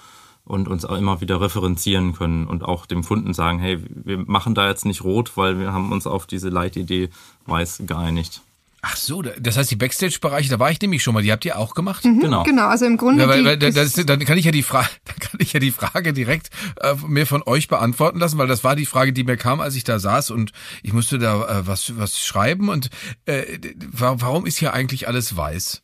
[0.45, 4.53] und uns auch immer wieder referenzieren können und auch dem Kunden sagen, hey, wir machen
[4.53, 7.09] da jetzt nicht rot, weil wir haben uns auf diese Leitidee
[7.45, 8.41] weiß geeinigt.
[8.83, 11.21] Ach so, das heißt die Backstage-Bereiche, da war ich nämlich schon mal.
[11.21, 12.03] Die habt ihr auch gemacht?
[12.03, 12.43] Mhm, genau.
[12.43, 13.21] Genau, also im Grunde.
[13.23, 15.71] Ja, weil, weil, das, dann kann ich ja die Frage, dann kann ich ja die
[15.71, 19.37] Frage direkt äh, mir von euch beantworten lassen, weil das war die Frage, die mir
[19.37, 22.69] kam, als ich da saß und ich musste da äh, was was schreiben.
[22.69, 22.89] Und
[23.25, 23.59] äh,
[23.91, 25.83] warum ist hier eigentlich alles weiß?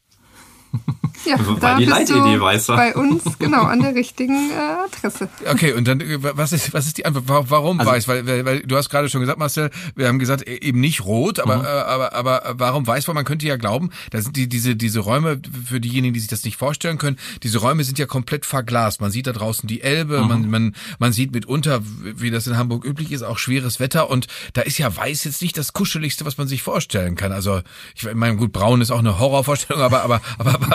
[1.25, 5.29] Ja, also, da die Leitidee weiß Bei uns, genau, an der richtigen äh, Adresse.
[5.51, 7.49] Okay, und dann, äh, was ist, was ist die Antwort?
[7.49, 8.07] Warum also, weiß?
[8.07, 11.03] Weil, weil, weil du hast gerade schon gesagt, Marcel, wir haben gesagt, e, eben nicht
[11.03, 11.65] rot, aber, mhm.
[11.65, 13.07] äh, aber, aber warum weiß?
[13.07, 16.29] Weil man könnte ja glauben, da sind die, diese, diese Räume, für diejenigen, die sich
[16.29, 19.01] das nicht vorstellen können, diese Räume sind ja komplett verglast.
[19.01, 20.27] Man sieht da draußen die Elbe, mhm.
[20.27, 24.27] man, man, man sieht mitunter, wie das in Hamburg üblich ist, auch schweres Wetter und
[24.53, 27.31] da ist ja weiß jetzt nicht das Kuscheligste, was man sich vorstellen kann.
[27.31, 27.61] Also,
[27.95, 30.66] ich meine, gut, braun ist auch eine Horrorvorstellung, aber, aber, aber, aber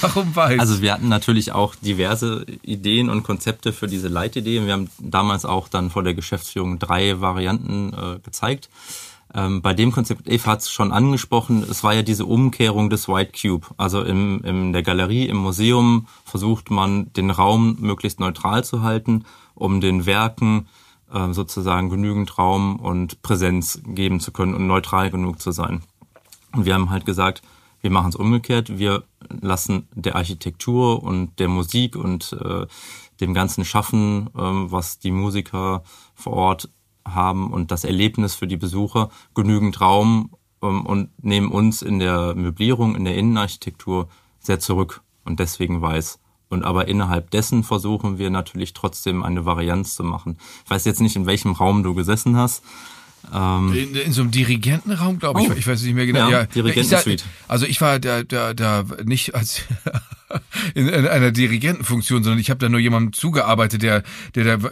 [0.00, 0.58] Warum weiß?
[0.58, 4.64] Also wir hatten natürlich auch diverse Ideen und Konzepte für diese Leitidee.
[4.64, 8.68] Wir haben damals auch dann vor der Geschäftsführung drei Varianten äh, gezeigt.
[9.34, 13.08] Ähm, bei dem Konzept, Eva hat es schon angesprochen, es war ja diese Umkehrung des
[13.08, 13.66] White Cube.
[13.76, 19.24] Also im, in der Galerie, im Museum versucht man, den Raum möglichst neutral zu halten,
[19.54, 20.68] um den Werken
[21.12, 25.82] äh, sozusagen genügend Raum und Präsenz geben zu können und neutral genug zu sein.
[26.52, 27.42] Und wir haben halt gesagt,
[27.80, 28.78] wir machen es umgekehrt.
[28.78, 32.66] Wir lassen der Architektur und der Musik und äh,
[33.20, 35.82] dem ganzen Schaffen, ähm, was die Musiker
[36.14, 36.70] vor Ort
[37.06, 40.30] haben und das Erlebnis für die Besucher genügend Raum
[40.62, 44.08] ähm, und nehmen uns in der Möblierung, in der Innenarchitektur
[44.40, 46.20] sehr zurück und deswegen weiß.
[46.48, 50.38] Und aber innerhalb dessen versuchen wir natürlich trotzdem eine Varianz zu machen.
[50.64, 52.62] Ich weiß jetzt nicht, in welchem Raum du gesessen hast,
[53.34, 55.50] ähm, in, in, so einem Dirigentenraum, glaube ich.
[55.50, 55.52] Oh.
[55.52, 56.30] Ich weiß nicht mehr genau.
[56.30, 57.24] Ja, ja Dirigentensuite.
[57.48, 59.62] Also ich war da, da, da nicht als
[60.74, 64.02] in, in einer Dirigentenfunktion, sondern ich habe da nur jemandem zugearbeitet, der,
[64.34, 64.70] der da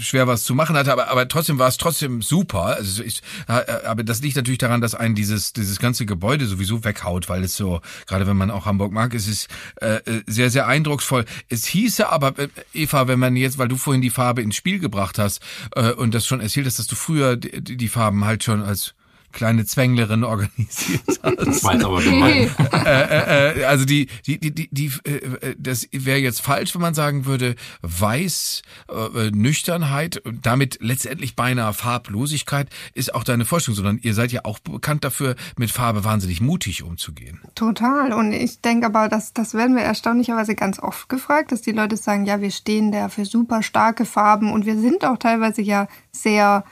[0.00, 2.64] schwer was zu machen hatte, aber, aber trotzdem war es trotzdem super.
[2.64, 7.28] Also ich, aber das liegt natürlich daran, dass einen dieses, dieses ganze Gebäude sowieso weghaut,
[7.28, 11.24] weil es so, gerade wenn man auch Hamburg mag, es ist äh, sehr, sehr eindrucksvoll.
[11.48, 14.78] Es hieße aber, äh, Eva, wenn man jetzt, weil du vorhin die Farbe ins Spiel
[14.78, 15.40] gebracht hast
[15.74, 18.94] äh, und das schon erzählt hast, dass du früher die, die Farben halt schon als
[19.32, 21.64] kleine Zwänglerin organisiert hast.
[21.64, 22.50] Weiß aber gemein.
[22.72, 26.94] äh, äh, also die, die, die, die, die äh, das wäre jetzt falsch, wenn man
[26.94, 33.98] sagen würde, weiß, äh, Nüchternheit und damit letztendlich beinahe Farblosigkeit ist auch deine Forschung, sondern
[34.02, 37.40] ihr seid ja auch bekannt dafür, mit Farbe wahnsinnig mutig umzugehen.
[37.54, 38.12] Total.
[38.12, 41.96] Und ich denke aber, dass das werden wir erstaunlicherweise ganz oft gefragt, dass die Leute
[41.96, 45.88] sagen, ja, wir stehen da für super starke Farben und wir sind auch teilweise ja
[46.12, 46.64] sehr,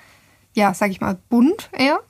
[0.55, 2.01] ja, sag ich mal, bunt eher.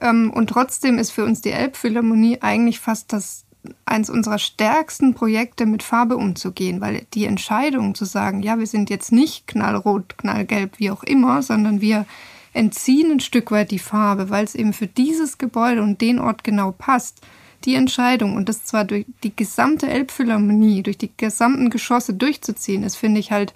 [0.00, 3.44] Ähm, und trotzdem ist für uns die Elbphilharmonie eigentlich fast das
[3.84, 8.88] eins unserer stärksten Projekte mit Farbe umzugehen, weil die Entscheidung zu sagen, ja, wir sind
[8.88, 12.06] jetzt nicht knallrot, knallgelb, wie auch immer, sondern wir
[12.52, 16.42] entziehen ein Stück weit die Farbe, weil es eben für dieses Gebäude und den Ort
[16.42, 17.20] genau passt.
[17.66, 22.96] Die Entscheidung und das zwar durch die gesamte Elbphilharmonie, durch die gesamten Geschosse durchzuziehen, ist,
[22.96, 23.52] finde ich halt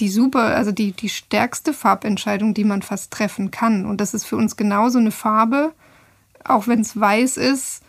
[0.00, 3.86] die super, also die, die stärkste Farbentscheidung, die man fast treffen kann.
[3.86, 5.72] Und das ist für uns genauso eine Farbe,
[6.44, 7.82] auch wenn es weiß ist,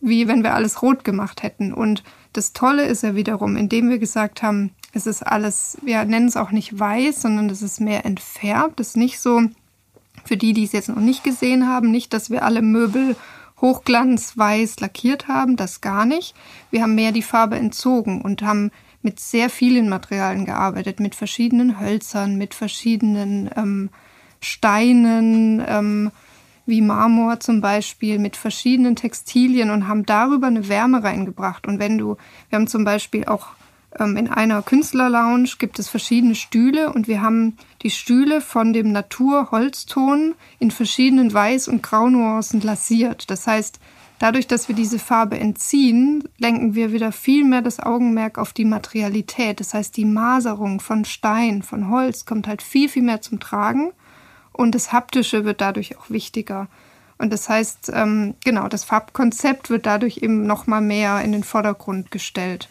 [0.00, 1.72] wie wenn wir alles rot gemacht hätten.
[1.72, 6.26] Und das Tolle ist ja wiederum, indem wir gesagt haben, es ist alles, wir nennen
[6.26, 8.80] es auch nicht weiß, sondern es ist mehr entfärbt.
[8.80, 9.42] Es ist nicht so,
[10.24, 13.16] für die, die es jetzt noch nicht gesehen haben, nicht, dass wir alle Möbel
[13.60, 16.34] hochglanzweiß lackiert haben, das gar nicht.
[16.70, 18.72] Wir haben mehr die Farbe entzogen und haben
[19.02, 23.90] mit sehr vielen Materialien gearbeitet, mit verschiedenen Hölzern, mit verschiedenen ähm,
[24.40, 26.10] Steinen, ähm,
[26.64, 31.66] wie Marmor zum Beispiel, mit verschiedenen Textilien und haben darüber eine Wärme reingebracht.
[31.66, 32.16] Und wenn du,
[32.48, 33.48] wir haben zum Beispiel auch
[33.98, 38.92] ähm, in einer Künstlerlounge gibt es verschiedene Stühle und wir haben die Stühle von dem
[38.92, 43.30] Naturholzton in verschiedenen Weiß- und Graunuancen lasiert.
[43.30, 43.80] Das heißt,
[44.22, 48.64] Dadurch, dass wir diese Farbe entziehen, lenken wir wieder viel mehr das Augenmerk auf die
[48.64, 49.58] Materialität.
[49.58, 53.90] Das heißt, die Maserung von Stein, von Holz kommt halt viel, viel mehr zum Tragen
[54.52, 56.68] und das Haptische wird dadurch auch wichtiger.
[57.18, 62.12] Und das heißt, ähm, genau, das Farbkonzept wird dadurch eben nochmal mehr in den Vordergrund
[62.12, 62.68] gestellt.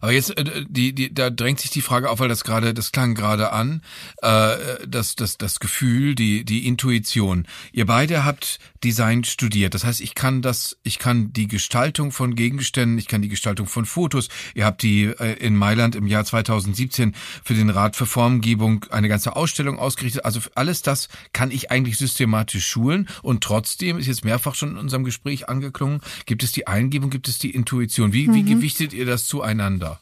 [0.00, 2.92] Aber jetzt, äh, die, die, da drängt sich die Frage auf, weil das gerade, das
[2.92, 3.82] klang gerade an,
[4.22, 7.46] äh, das, das, das Gefühl, die, die Intuition.
[7.72, 9.74] Ihr beide habt Design studiert.
[9.74, 13.66] Das heißt, ich kann das, ich kann die Gestaltung von Gegenständen, ich kann die Gestaltung
[13.66, 14.28] von Fotos.
[14.54, 19.08] Ihr habt die äh, in Mailand im Jahr 2017 für den Rat für Formgebung eine
[19.08, 20.24] ganze Ausstellung ausgerichtet.
[20.24, 24.76] Also alles das kann ich eigentlich systematisch schulen und trotzdem ist jetzt mehrfach schon in
[24.76, 28.12] unserem Gespräch angeklungen, gibt es die Eingebung, gibt es die Intuition.
[28.12, 28.34] Wie, mhm.
[28.34, 29.26] wie gewichtet ihr das
[29.58, 29.98] zueinander?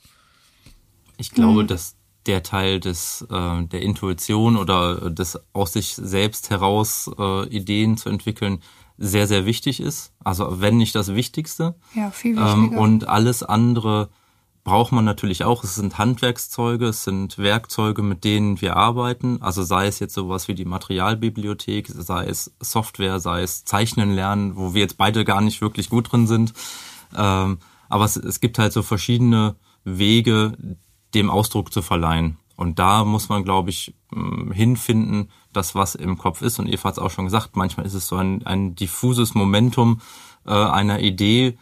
[1.17, 1.67] Ich glaube, mhm.
[1.67, 7.97] dass der Teil des äh, der Intuition oder des aus sich selbst heraus äh, Ideen
[7.97, 8.63] zu entwickeln
[8.99, 10.13] sehr sehr wichtig ist.
[10.25, 11.75] Also wenn nicht das Wichtigste.
[11.95, 12.73] Ja, viel ähm, wichtiger.
[12.73, 14.11] Ähm, und alles andere
[14.65, 15.63] braucht man natürlich auch.
[15.63, 19.41] Es sind Handwerkszeuge, es sind Werkzeuge, mit denen wir arbeiten.
[19.41, 24.57] Also sei es jetzt sowas wie die Materialbibliothek, sei es Software, sei es Zeichnen lernen,
[24.57, 26.53] wo wir jetzt beide gar nicht wirklich gut drin sind.
[27.17, 30.57] Ähm, aber es, es gibt halt so verschiedene Wege,
[31.15, 32.39] dem Ausdruck zu verleihen.
[32.57, 36.59] Und da muss man, glaube ich, mm, hinfinden, das, was im Kopf ist.
[36.59, 40.01] Und Eva hat es auch schon gesagt, manchmal ist es so ein, ein diffuses Momentum
[40.47, 41.59] äh, einer Idee,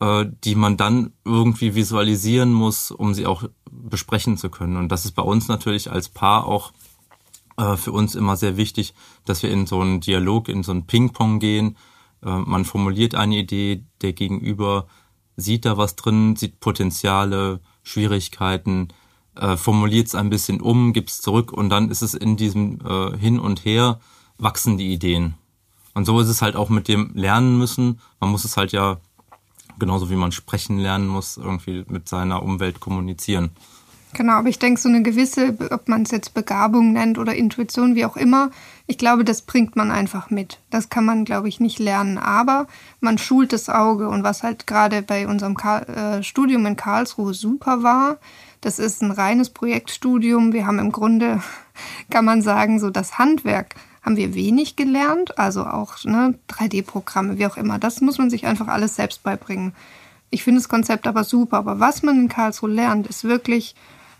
[0.00, 4.76] äh, die man dann irgendwie visualisieren muss, um sie auch besprechen zu können.
[4.76, 6.72] Und das ist bei uns natürlich als Paar auch
[7.56, 8.94] äh, für uns immer sehr wichtig,
[9.24, 11.76] dass wir in so einen Dialog, in so einen Ping-Pong gehen.
[12.24, 14.86] Äh, man formuliert eine Idee, der Gegenüber
[15.40, 18.88] sieht da was drin, sieht Potenziale, Schwierigkeiten,
[19.36, 22.78] äh, formuliert es ein bisschen um, gibt es zurück und dann ist es in diesem
[22.84, 24.00] äh, Hin und Her
[24.38, 25.34] wachsen die Ideen.
[25.94, 28.00] Und so ist es halt auch mit dem Lernen müssen.
[28.20, 28.98] Man muss es halt ja
[29.80, 33.50] genauso wie man sprechen lernen muss, irgendwie mit seiner Umwelt kommunizieren.
[34.12, 37.94] Genau, aber ich denke, so eine gewisse, ob man es jetzt Begabung nennt oder Intuition,
[37.94, 38.50] wie auch immer,
[38.88, 40.58] ich glaube, das bringt man einfach mit.
[40.70, 42.66] Das kann man, glaube ich, nicht lernen, aber
[43.00, 44.08] man schult das Auge.
[44.08, 48.18] Und was halt gerade bei unserem Ka äh, Studium in Karlsruhe super war,
[48.60, 50.52] das ist ein reines Projektstudium.
[50.52, 51.40] Wir haben im Grunde,
[52.10, 57.46] kann man sagen, so das Handwerk haben wir wenig gelernt, also auch ne, 3D-Programme, wie
[57.46, 57.78] auch immer.
[57.78, 59.72] Das muss man sich einfach alles selbst beibringen.
[60.30, 63.74] Ich finde das Konzept aber super, aber was man in Karlsruhe lernt, ist wirklich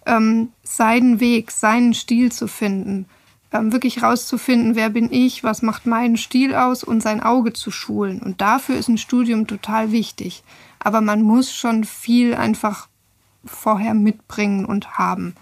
[0.07, 3.07] ähm, seinen Weg, seinen Stil zu finden,
[3.53, 7.71] ähm, wirklich rauszufinden, wer bin ich, was macht meinen Stil aus und sein Auge zu
[7.71, 8.21] schulen.
[8.21, 10.43] Und dafür ist ein Studium total wichtig.
[10.79, 12.89] Aber man muss schon viel einfach
[13.45, 15.35] vorher mitbringen und haben.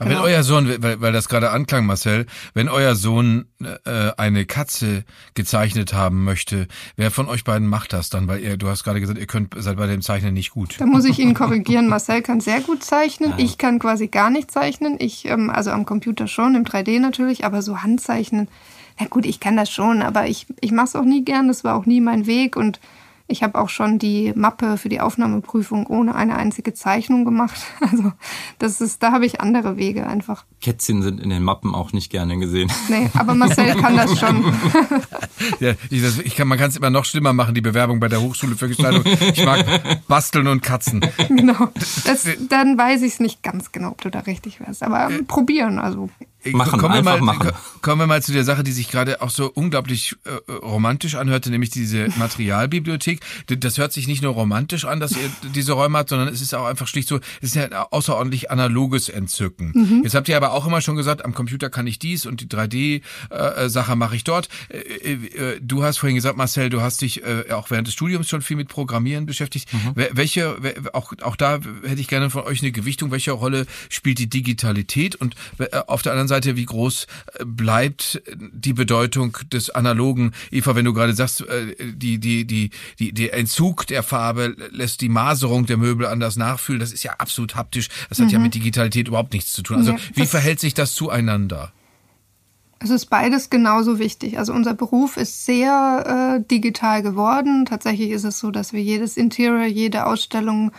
[0.00, 0.12] Genau.
[0.12, 5.04] Wenn euer Sohn, weil, weil das gerade anklang, Marcel, wenn euer Sohn äh, eine Katze
[5.34, 8.26] gezeichnet haben möchte, wer von euch beiden macht das dann?
[8.26, 10.76] Weil ihr, du hast gerade gesagt, ihr könnt seid bei dem Zeichnen nicht gut.
[10.78, 11.86] Da muss ich ihn korrigieren.
[11.86, 13.34] Marcel kann sehr gut zeichnen.
[13.36, 14.96] Ich kann quasi gar nicht zeichnen.
[14.98, 18.48] Ich, ähm, also am Computer schon, im 3D natürlich, aber so Handzeichnen.
[18.98, 21.48] Na gut, ich kann das schon, aber ich, ich mache es auch nie gern.
[21.48, 22.80] Das war auch nie mein Weg und
[23.30, 27.60] ich habe auch schon die Mappe für die Aufnahmeprüfung ohne eine einzige Zeichnung gemacht.
[27.90, 28.12] Also
[28.58, 30.44] das ist, da habe ich andere Wege einfach.
[30.60, 32.70] Kätzchen sind in den Mappen auch nicht gerne gesehen.
[32.88, 34.44] Nee, aber Marcel kann das schon.
[35.60, 38.08] ja, ich, das, ich kann, man kann es immer noch schlimmer machen, die Bewerbung bei
[38.08, 39.02] der Hochschule für Gestaltung.
[39.04, 41.00] Ich mag Basteln und Katzen.
[41.28, 41.68] Genau.
[42.04, 44.82] Das, dann weiß ich es nicht ganz genau, ob du da richtig wärst.
[44.82, 46.10] Aber äh, probieren, also.
[46.52, 47.52] Machen, kommen, wir mal, machen.
[47.82, 51.50] kommen wir mal zu der Sache, die sich gerade auch so unglaublich äh, romantisch anhörte,
[51.50, 53.20] nämlich diese Materialbibliothek.
[53.46, 56.54] Das hört sich nicht nur romantisch an, dass ihr diese Räume habt, sondern es ist
[56.54, 59.72] auch einfach schlicht so, es ist ja ein außerordentlich analoges Entzücken.
[59.74, 60.00] Mhm.
[60.04, 62.46] Jetzt habt ihr aber auch immer schon gesagt, am Computer kann ich dies und die
[62.46, 64.48] 3D-Sache äh, mache ich dort.
[64.68, 68.28] Äh, äh, du hast vorhin gesagt, Marcel, du hast dich äh, auch während des Studiums
[68.28, 69.68] schon viel mit Programmieren beschäftigt.
[69.72, 70.06] Mhm.
[70.12, 70.56] Welche,
[70.92, 75.16] auch, auch da hätte ich gerne von euch eine Gewichtung, welche Rolle spielt die Digitalität
[75.16, 80.32] und äh, auf der anderen Seite, wie groß äh, bleibt die Bedeutung des Analogen?
[80.50, 85.02] Eva, wenn du gerade sagst, äh, die, die, die, die, der Entzug der Farbe lässt
[85.02, 87.88] die Maserung der Möbel anders nachfühlen, das ist ja absolut haptisch.
[88.08, 88.32] Das hat mhm.
[88.32, 89.78] ja mit Digitalität überhaupt nichts zu tun.
[89.78, 91.72] Also, ja, wie verhält sich das zueinander?
[92.82, 94.38] Es ist beides genauso wichtig.
[94.38, 97.66] Also unser Beruf ist sehr äh, digital geworden.
[97.66, 100.72] Tatsächlich ist es so, dass wir jedes Interior, jede Ausstellung,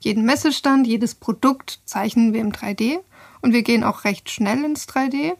[0.00, 3.00] jeden Messestand, jedes Produkt zeichnen wir im 3D
[3.42, 5.34] und wir gehen auch recht schnell ins 3D.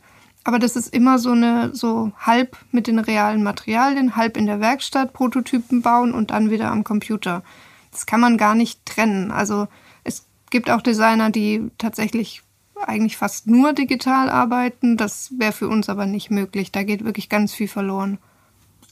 [0.45, 4.61] Aber das ist immer so eine, so halb mit den realen Materialien, halb in der
[4.61, 7.45] Werkstatt Prototypen bauen und dann wieder am Computer.
[7.93, 9.31] Das kann man gar nicht trennen.
[9.31, 9.69] Also
[10.03, 12.43] es gibt auch Designer, die tatsächlich
[12.87, 14.97] eigentlich fast nur digital arbeiten.
[14.97, 16.73] Das wäre für uns aber nicht möglich.
[16.73, 18.19] Da geht wirklich ganz viel verloren.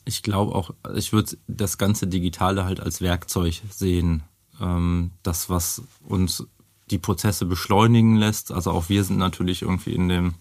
[0.05, 4.23] Ich glaube auch, ich würde das ganze Digitale halt als Werkzeug sehen.
[4.61, 6.47] Ähm, das, was uns
[6.91, 8.53] die Prozesse beschleunigen lässt.
[8.53, 10.35] Also auch wir sind natürlich irgendwie in dem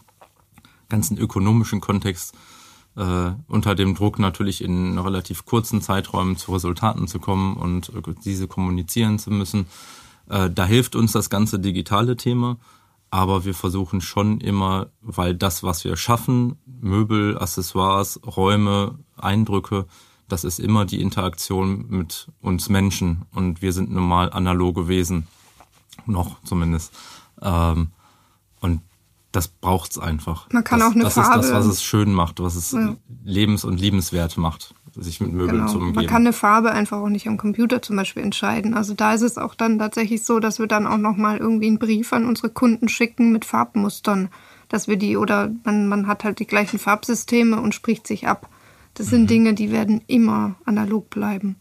[0.90, 2.34] ganzen ökonomischen Kontext
[2.96, 8.14] äh, unter dem Druck natürlich in relativ kurzen Zeiträumen zu Resultaten zu kommen und äh,
[8.26, 9.68] diese kommunizieren zu müssen.
[10.30, 12.58] Äh, da hilft uns das ganze digitale Thema,
[13.12, 19.86] aber wir versuchen schon immer, weil das, was wir schaffen, Möbel, Accessoires, Räume, Eindrücke,
[20.28, 25.28] das ist immer die Interaktion mit uns Menschen und wir sind nun mal analoge Wesen
[26.06, 26.94] noch zumindest.
[27.42, 27.90] Ähm,
[28.62, 28.82] und
[29.32, 30.48] das braucht's einfach.
[30.52, 31.36] Man kann das, auch eine das Farbe.
[31.38, 32.96] Das ist das, was es schön macht, was es ja.
[33.24, 35.72] lebens- und liebenswert macht, sich mit Möbeln genau.
[35.72, 35.96] zu umgeben.
[35.96, 38.74] Man kann eine Farbe einfach auch nicht am Computer zum Beispiel entscheiden.
[38.74, 41.80] Also da ist es auch dann tatsächlich so, dass wir dann auch nochmal irgendwie einen
[41.80, 44.30] Brief an unsere Kunden schicken mit Farbmustern,
[44.68, 48.50] dass wir die oder man, man hat halt die gleichen Farbsysteme und spricht sich ab.
[48.96, 49.28] Das sind mhm.
[49.28, 51.56] Dinge, die werden immer analog bleiben.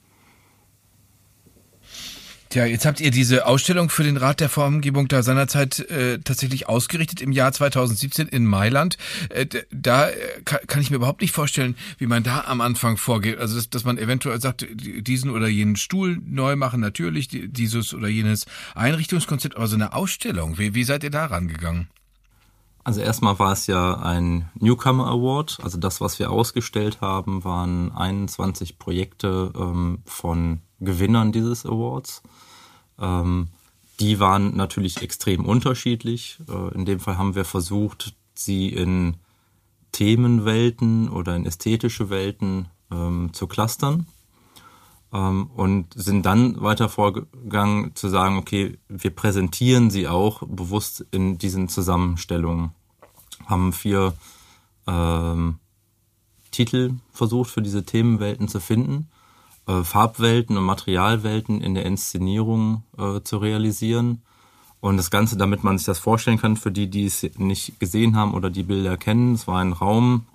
[2.51, 6.67] Tja, jetzt habt ihr diese Ausstellung für den Rat der Formgebung da seinerzeit äh, tatsächlich
[6.67, 8.97] ausgerichtet im Jahr 2017 in Mailand.
[9.29, 10.15] Äh, da äh,
[10.47, 13.39] kann, kann, ich mir überhaupt nicht vorstellen, wie man da am Anfang vorgeht.
[13.39, 18.09] Also dass, dass man eventuell sagt, diesen oder jenen Stuhl neu machen, natürlich dieses oder
[18.09, 21.89] jenes Einrichtungskonzept, aber so eine Ausstellung, wie, wie seid ihr da rangegangen?
[22.83, 25.59] Also erstmal war es ja ein Newcomer Award.
[25.63, 32.23] Also das, was wir ausgestellt haben, waren 21 Projekte ähm, von Gewinnern dieses Awards.
[32.99, 33.49] Ähm,
[34.01, 36.39] die waren natürlich extrem unterschiedlich.
[36.49, 39.17] Äh, in dem Fall haben wir versucht, sie in
[39.93, 44.07] Themenwelten oder in ästhetische Welten ähm, zu clustern
[45.13, 51.39] ähm, und sind dann weiter vorgegangen zu sagen, okay, wir präsentieren sie auch bewusst in
[51.39, 52.71] diesen Zusammenstellungen.
[53.47, 54.15] Haben vier
[54.87, 55.59] ähm,
[56.51, 59.09] Titel versucht für diese Themenwelten zu finden
[59.69, 64.23] äh, Farbwelten und Materialwelten in der Inszenierung äh, zu realisieren.
[64.81, 68.17] Und das Ganze, damit man sich das vorstellen kann, für die, die es nicht gesehen
[68.17, 70.27] haben oder die Bilder kennen, es war ein Raum,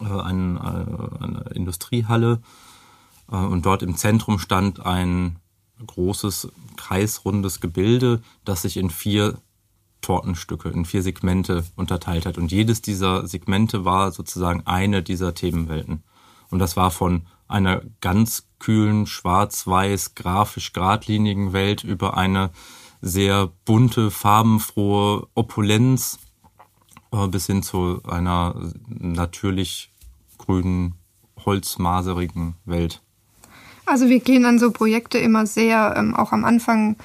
[0.00, 2.40] äh, ein, äh, eine Industriehalle
[3.30, 5.36] äh, und dort im Zentrum stand ein
[5.86, 9.38] großes kreisrundes Gebilde, das sich in vier
[10.00, 12.38] Tortenstücke, in vier Segmente unterteilt hat.
[12.38, 16.02] Und jedes dieser Segmente war sozusagen eine dieser Themenwelten.
[16.48, 22.50] Und das war von einer ganz kühlen, schwarz-weiß, grafisch geradlinigen Welt über eine
[23.00, 26.18] sehr bunte, farbenfrohe Opulenz
[27.12, 28.54] äh, bis hin zu einer
[28.88, 29.92] natürlich
[30.38, 30.94] grünen,
[31.44, 33.02] holzmaserigen Welt.
[33.84, 36.96] Also wir gehen an so Projekte immer sehr, ähm, auch am Anfang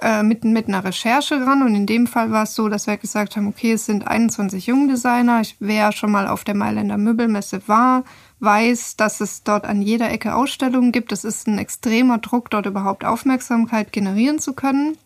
[0.00, 1.62] äh, mit, mit einer Recherche ran.
[1.62, 4.66] Und in dem Fall war es so, dass wir gesagt haben, okay, es sind 21
[4.66, 5.40] Jungdesigner.
[5.42, 8.02] Ich, wer schon mal auf der Mailänder Möbelmesse war,
[8.42, 11.12] weiß, dass es dort an jeder Ecke Ausstellungen gibt.
[11.12, 14.98] Es ist ein extremer Druck, dort überhaupt Aufmerksamkeit generieren zu können.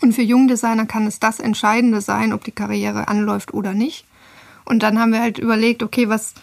[0.00, 4.04] Und für Jungdesigner kann es das Entscheidende sein, ob die Karriere anläuft oder nicht.
[4.64, 6.34] Und dann haben wir halt überlegt, okay, was,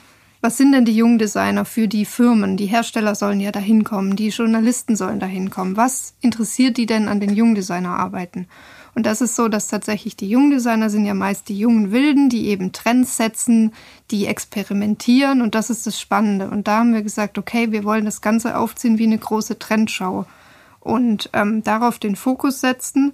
[0.41, 2.57] was sind denn die Jungdesigner für die Firmen?
[2.57, 5.77] Die Hersteller sollen ja dahin kommen, die Journalisten sollen dahin kommen.
[5.77, 8.47] Was interessiert die denn an den Jungdesignerarbeiten?
[8.95, 12.47] Und das ist so, dass tatsächlich die Jungdesigner sind ja meist die jungen Wilden, die
[12.47, 13.73] eben Trends setzen,
[14.11, 16.49] die experimentieren und das ist das Spannende.
[16.49, 20.25] Und da haben wir gesagt, okay, wir wollen das Ganze aufziehen wie eine große Trendschau
[20.79, 23.13] und ähm, darauf den Fokus setzen.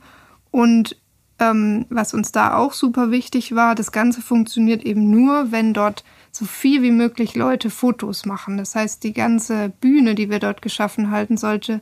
[0.52, 0.98] Und
[1.40, 6.04] ähm, was uns da auch super wichtig war, das Ganze funktioniert eben nur, wenn dort
[6.32, 8.58] so viel wie möglich Leute Fotos machen.
[8.58, 11.82] Das heißt, die ganze Bühne, die wir dort geschaffen halten, sollte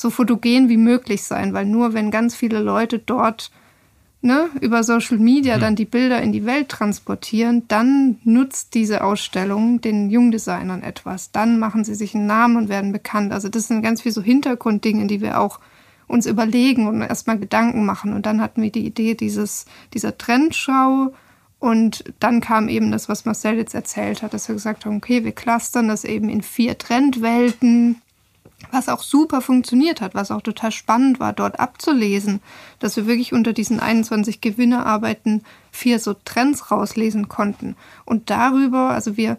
[0.00, 3.50] so fotogen wie möglich sein, weil nur wenn ganz viele Leute dort
[4.22, 5.60] ne, über Social Media mhm.
[5.60, 11.32] dann die Bilder in die Welt transportieren, dann nutzt diese Ausstellung den Jungdesignern etwas.
[11.32, 13.32] Dann machen sie sich einen Namen und werden bekannt.
[13.32, 15.60] Also das sind ganz viele so Hintergrunddinge, die wir auch
[16.06, 18.12] uns überlegen und erstmal Gedanken machen.
[18.12, 21.12] Und dann hatten wir die Idee dieses, dieser Trendschau.
[21.58, 25.24] Und dann kam eben das, was Marcel jetzt erzählt hat, dass wir gesagt haben, okay,
[25.24, 28.00] wir clustern das eben in vier Trendwelten,
[28.70, 32.40] was auch super funktioniert hat, was auch total spannend war, dort abzulesen,
[32.78, 37.76] dass wir wirklich unter diesen 21 Gewinnerarbeiten vier so Trends rauslesen konnten.
[38.04, 39.38] Und darüber, also wir,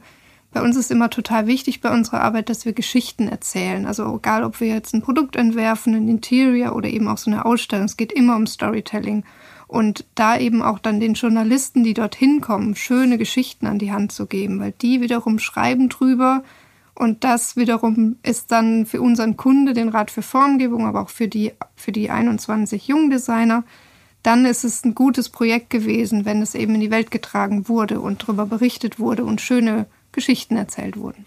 [0.51, 3.85] bei uns ist immer total wichtig bei unserer Arbeit, dass wir Geschichten erzählen.
[3.85, 7.45] Also egal, ob wir jetzt ein Produkt entwerfen, ein Interior oder eben auch so eine
[7.45, 9.23] Ausstellung, es geht immer um Storytelling.
[9.67, 14.11] Und da eben auch dann den Journalisten, die dorthin kommen, schöne Geschichten an die Hand
[14.11, 16.43] zu geben, weil die wiederum schreiben drüber,
[17.01, 21.27] und das wiederum ist dann für unseren Kunde, den Rat für Formgebung, aber auch für
[21.27, 23.63] die, für die 21 Jungdesigner,
[24.21, 27.99] dann ist es ein gutes Projekt gewesen, wenn es eben in die Welt getragen wurde
[27.99, 31.25] und darüber berichtet wurde und schöne Geschichten erzählt wurden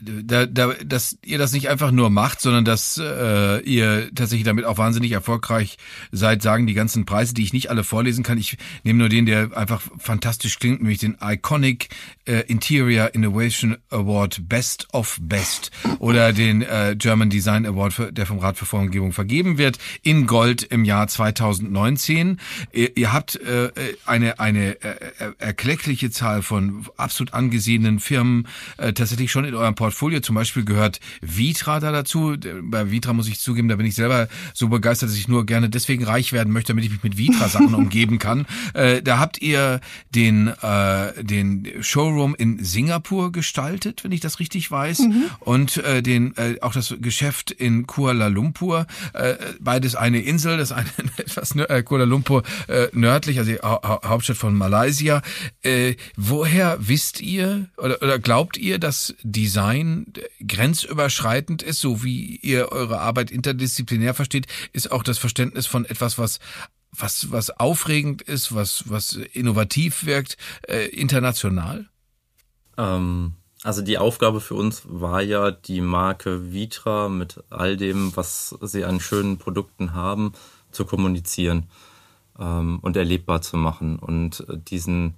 [0.00, 4.64] da, da, dass ihr das nicht einfach nur macht, sondern dass äh, ihr tatsächlich damit
[4.64, 5.76] auch wahnsinnig erfolgreich
[6.10, 8.38] seid, sagen die ganzen Preise, die ich nicht alle vorlesen kann.
[8.38, 11.88] Ich nehme nur den, der einfach fantastisch klingt, nämlich den Iconic
[12.24, 18.26] äh, Interior Innovation Award Best of Best oder den äh, German Design Award, für, der
[18.26, 22.40] vom Rat für Formgebung vergeben wird, in Gold im Jahr 2019.
[22.72, 23.70] Ihr, ihr habt äh,
[24.06, 24.96] eine, eine äh,
[25.38, 28.48] erkleckliche Zahl von absolut angesehenen Firmen
[28.78, 30.20] äh, tatsächlich schon in eurem Portfolio Portfolio.
[30.20, 32.36] Zum Beispiel gehört Vitra da dazu.
[32.62, 35.68] Bei Vitra muss ich zugeben, da bin ich selber so begeistert, dass ich nur gerne
[35.68, 38.46] deswegen reich werden möchte, damit ich mich mit Vitra-Sachen umgeben kann.
[38.72, 39.80] Äh, da habt ihr
[40.14, 45.24] den, äh, den Showroom in Singapur gestaltet, wenn ich das richtig weiß, mhm.
[45.40, 48.86] und äh, den äh, auch das Geschäft in Kuala Lumpur.
[49.12, 54.00] Äh, beides eine Insel, das eine etwas äh, Kuala Lumpur äh, nördlich, also die ha
[54.04, 55.20] Hauptstadt von Malaysia.
[55.62, 59.79] Äh, woher wisst ihr oder, oder glaubt ihr, dass Design
[60.46, 66.18] grenzüberschreitend ist, so wie ihr eure Arbeit interdisziplinär versteht, ist auch das Verständnis von etwas,
[66.18, 66.38] was
[66.92, 70.36] was was aufregend ist, was was innovativ wirkt,
[70.68, 71.88] äh, international?
[72.76, 78.56] Ähm, also die Aufgabe für uns war ja, die Marke Vitra mit all dem, was
[78.62, 80.32] sie an schönen Produkten haben,
[80.70, 81.68] zu kommunizieren
[82.38, 85.16] ähm, und erlebbar zu machen und äh, diesen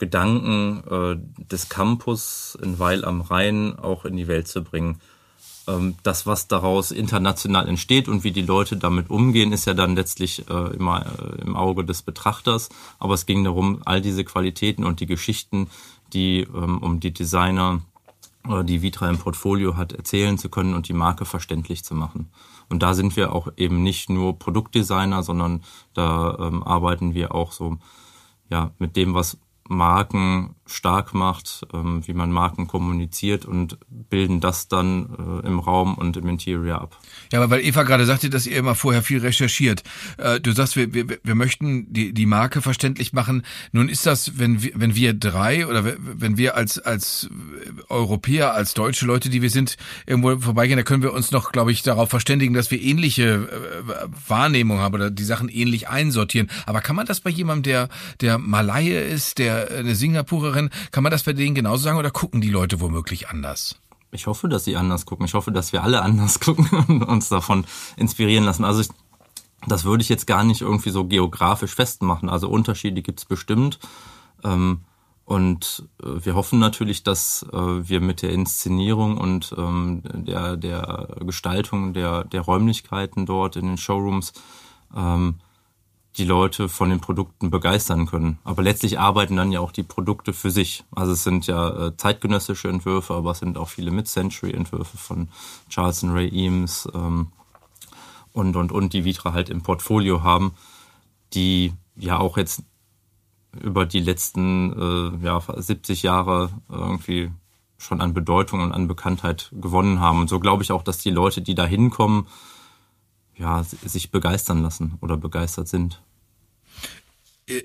[0.00, 5.00] Gedanken äh, des Campus in Weil am Rhein auch in die Welt zu bringen.
[5.68, 9.94] Ähm, das, was daraus international entsteht und wie die Leute damit umgehen, ist ja dann
[9.94, 12.70] letztlich äh, immer äh, im Auge des Betrachters.
[12.98, 15.68] Aber es ging darum, all diese Qualitäten und die Geschichten,
[16.12, 17.82] die ähm, um die Designer
[18.48, 22.30] oder die Vitra im Portfolio hat, erzählen zu können und die Marke verständlich zu machen.
[22.70, 27.52] Und da sind wir auch eben nicht nur Produktdesigner, sondern da ähm, arbeiten wir auch
[27.52, 27.76] so
[28.48, 29.36] ja mit dem, was
[29.70, 35.94] Marken stark macht, ähm, wie man Marken kommuniziert und bilden das dann äh, im Raum
[35.94, 36.98] und im Interior ab.
[37.32, 39.82] Ja, aber weil Eva gerade sagte, dass ihr immer vorher viel recherchiert.
[40.18, 43.42] Äh, du sagst, wir, wir, wir möchten die, die Marke verständlich machen.
[43.72, 47.28] Nun ist das, wenn wir, wenn wir drei oder wenn wir als, als
[47.88, 51.72] Europäer, als deutsche Leute, die wir sind, irgendwo vorbeigehen, da können wir uns noch, glaube
[51.72, 56.50] ich, darauf verständigen, dass wir ähnliche äh, Wahrnehmung haben oder die Sachen ähnlich einsortieren.
[56.66, 57.88] Aber kann man das bei jemandem, der,
[58.20, 62.10] der Malaye ist, der eine Singapurerin Hörerin, kann man das bei denen genauso sagen oder
[62.10, 63.76] gucken die Leute womöglich anders?
[64.12, 65.26] Ich hoffe, dass sie anders gucken.
[65.26, 67.64] Ich hoffe, dass wir alle anders gucken und uns davon
[67.96, 68.64] inspirieren lassen.
[68.64, 68.88] Also ich,
[69.66, 72.28] das würde ich jetzt gar nicht irgendwie so geografisch festmachen.
[72.28, 73.78] Also Unterschiede gibt es bestimmt.
[74.42, 74.80] Ähm,
[75.24, 81.08] und äh, wir hoffen natürlich, dass äh, wir mit der Inszenierung und ähm, der, der
[81.20, 84.32] Gestaltung der, der Räumlichkeiten dort in den Showrooms
[84.96, 85.36] ähm,
[86.16, 88.38] die Leute von den Produkten begeistern können.
[88.42, 90.84] Aber letztlich arbeiten dann ja auch die Produkte für sich.
[90.90, 95.28] Also es sind ja äh, zeitgenössische Entwürfe, aber es sind auch viele Mid-Century-Entwürfe von
[95.68, 97.28] Charles and Ray Eames ähm,
[98.32, 100.52] und, und, und, die Vitra halt im Portfolio haben,
[101.32, 102.64] die ja auch jetzt
[103.60, 104.72] über die letzten
[105.22, 107.30] äh, ja, 70 Jahre irgendwie
[107.78, 110.20] schon an Bedeutung und an Bekanntheit gewonnen haben.
[110.20, 112.26] Und so glaube ich auch, dass die Leute, die da hinkommen,
[113.40, 116.00] ja, sich begeistern lassen oder begeistert sind.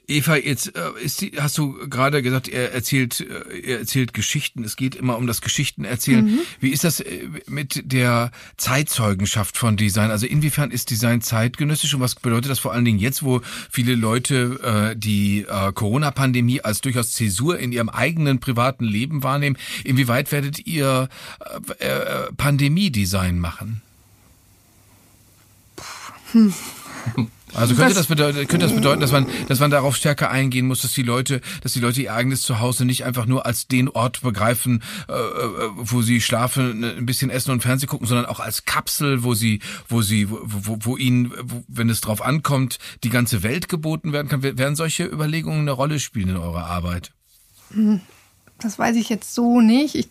[0.07, 4.63] Eva, jetzt äh, ist die, hast du gerade gesagt, er erzählt, äh, er erzählt Geschichten.
[4.63, 6.26] Es geht immer um das Geschichtenerzählen.
[6.26, 6.39] Mhm.
[6.59, 10.11] Wie ist das äh, mit der Zeitzeugenschaft von Design?
[10.11, 13.95] Also inwiefern ist Design zeitgenössisch und was bedeutet das vor allen Dingen jetzt, wo viele
[13.95, 19.57] Leute äh, die äh, Corona-Pandemie als durchaus Zäsur in ihrem eigenen privaten Leben wahrnehmen?
[19.84, 21.09] Inwieweit werdet ihr
[21.80, 23.82] äh, äh, Pandemie-Design machen?
[26.32, 26.53] Hm.
[27.53, 30.82] Also könnte das, bedeuten, könnte das bedeuten, dass man, dass man darauf stärker eingehen muss,
[30.82, 34.21] dass die Leute, dass die Leute ihr eigenes Zuhause nicht einfach nur als den Ort
[34.21, 38.39] begreifen, äh, äh wo sie schlafen, ne, ein bisschen essen und Fernsehen gucken, sondern auch
[38.39, 42.78] als Kapsel, wo sie, wo sie, wo, wo, wo ihnen, wo, wenn es drauf ankommt,
[43.03, 44.43] die ganze Welt geboten werden kann.
[44.43, 47.11] Werden solche Überlegungen eine Rolle spielen in eurer Arbeit?
[48.60, 49.95] Das weiß ich jetzt so nicht.
[49.95, 50.10] Ich,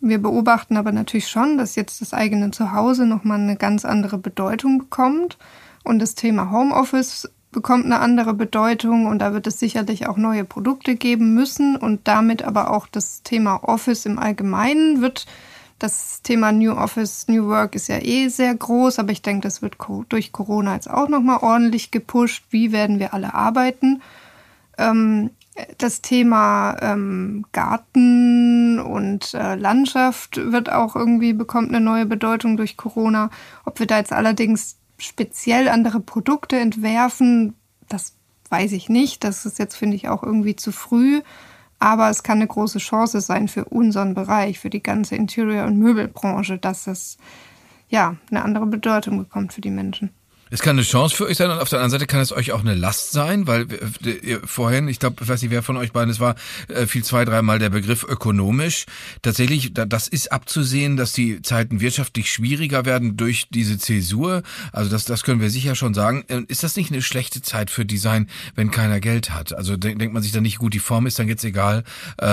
[0.00, 4.78] wir beobachten aber natürlich schon, dass jetzt das eigene Zuhause nochmal eine ganz andere Bedeutung
[4.78, 5.38] bekommt.
[5.84, 10.44] Und das Thema Homeoffice bekommt eine andere Bedeutung und da wird es sicherlich auch neue
[10.44, 15.26] Produkte geben müssen und damit aber auch das Thema Office im Allgemeinen wird
[15.78, 19.60] das Thema New Office, New Work ist ja eh sehr groß, aber ich denke, das
[19.60, 19.76] wird
[20.08, 22.44] durch Corona jetzt auch nochmal ordentlich gepusht.
[22.50, 24.00] Wie werden wir alle arbeiten?
[24.78, 25.30] Ähm,
[25.78, 32.76] das Thema ähm, Garten und äh, Landschaft wird auch irgendwie bekommt eine neue Bedeutung durch
[32.76, 33.30] Corona.
[33.64, 37.54] Ob wir da jetzt allerdings speziell andere Produkte entwerfen,
[37.88, 38.14] das
[38.50, 39.22] weiß ich nicht.
[39.22, 41.22] Das ist jetzt, finde ich, auch irgendwie zu früh.
[41.78, 45.78] Aber es kann eine große Chance sein für unseren Bereich, für die ganze Interior- und
[45.78, 47.18] Möbelbranche, dass es
[47.88, 50.10] ja eine andere Bedeutung bekommt für die Menschen.
[50.54, 52.52] Es kann eine Chance für euch sein und auf der anderen Seite kann es euch
[52.52, 53.66] auch eine Last sein, weil
[54.04, 56.36] äh, vorhin, ich glaube, ich weiß nicht, wer von euch beiden es war,
[56.68, 58.86] äh, fiel zwei, dreimal der Begriff ökonomisch.
[59.20, 64.44] Tatsächlich, das ist abzusehen, dass die Zeiten wirtschaftlich schwieriger werden durch diese Zäsur.
[64.70, 66.24] Also das, das können wir sicher schon sagen.
[66.28, 69.52] Äh, ist das nicht eine schlechte Zeit für Design, wenn keiner Geld hat?
[69.56, 71.82] Also denkt man sich dann nicht, gut, die Form ist dann jetzt egal.
[72.22, 72.26] Äh,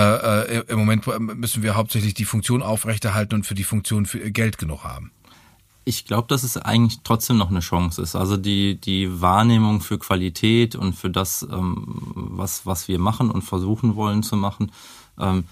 [0.58, 4.58] äh, Im Moment müssen wir hauptsächlich die Funktion aufrechterhalten und für die Funktion für Geld
[4.58, 5.10] genug haben
[5.84, 8.14] ich glaube, dass es eigentlich trotzdem noch eine Chance ist.
[8.14, 13.42] Also die, die Wahrnehmung für Qualität und für das, ähm, was, was wir machen und
[13.42, 14.70] versuchen wollen zu machen,
[15.18, 15.44] ähm,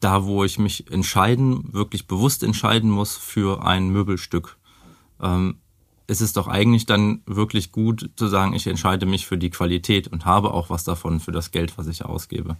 [0.00, 4.56] da wo ich mich entscheiden, wirklich bewusst entscheiden muss für ein Möbelstück,
[5.20, 5.56] ähm,
[6.06, 10.08] ist es doch eigentlich dann wirklich gut zu sagen, ich entscheide mich für die Qualität
[10.08, 12.56] und habe auch was davon für das Geld, was ich ausgebe.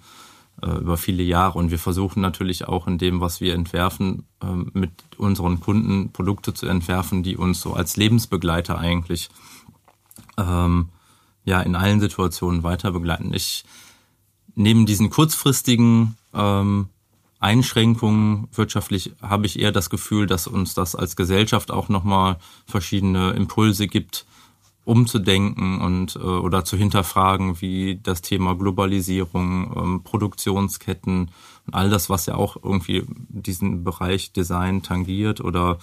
[0.64, 1.58] Äh, über viele Jahre.
[1.58, 6.54] Und wir versuchen natürlich auch in dem, was wir entwerfen, ähm, mit unseren Kunden Produkte
[6.54, 9.28] zu entwerfen, die uns so als Lebensbegleiter eigentlich
[10.38, 10.90] ähm,
[11.44, 13.34] ja in allen Situationen weiter begleiten.
[13.34, 13.64] Ich
[14.54, 16.90] neben diesen kurzfristigen ähm,
[17.40, 22.36] Einschränkungen wirtschaftlich habe ich eher das Gefühl, dass uns das als Gesellschaft auch nochmal
[22.66, 24.26] verschiedene Impulse gibt,
[24.84, 31.30] umzudenken und äh, oder zu hinterfragen, wie das Thema Globalisierung, ähm, Produktionsketten
[31.66, 35.78] und all das, was ja auch irgendwie diesen Bereich Design tangiert oder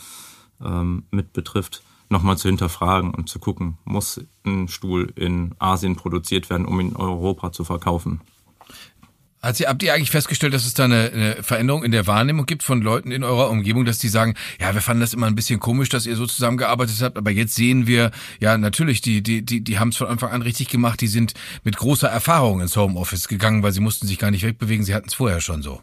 [0.64, 6.50] ähm, mit betrifft, nochmal zu hinterfragen und zu gucken, muss ein Stuhl in Asien produziert
[6.50, 8.22] werden, um in Europa zu verkaufen.
[9.42, 12.46] Hat Sie, habt ihr eigentlich festgestellt, dass es da eine, eine Veränderung in der Wahrnehmung
[12.46, 15.36] gibt von Leuten in eurer Umgebung, dass die sagen, ja, wir fanden das immer ein
[15.36, 18.12] bisschen komisch, dass ihr so zusammengearbeitet habt, aber jetzt sehen wir,
[18.42, 21.36] ja, natürlich, die, die, die, die haben es von Anfang an richtig gemacht, die sind
[21.64, 25.08] mit großer Erfahrung ins Homeoffice gegangen, weil sie mussten sich gar nicht wegbewegen, sie hatten
[25.08, 25.80] es vorher schon so.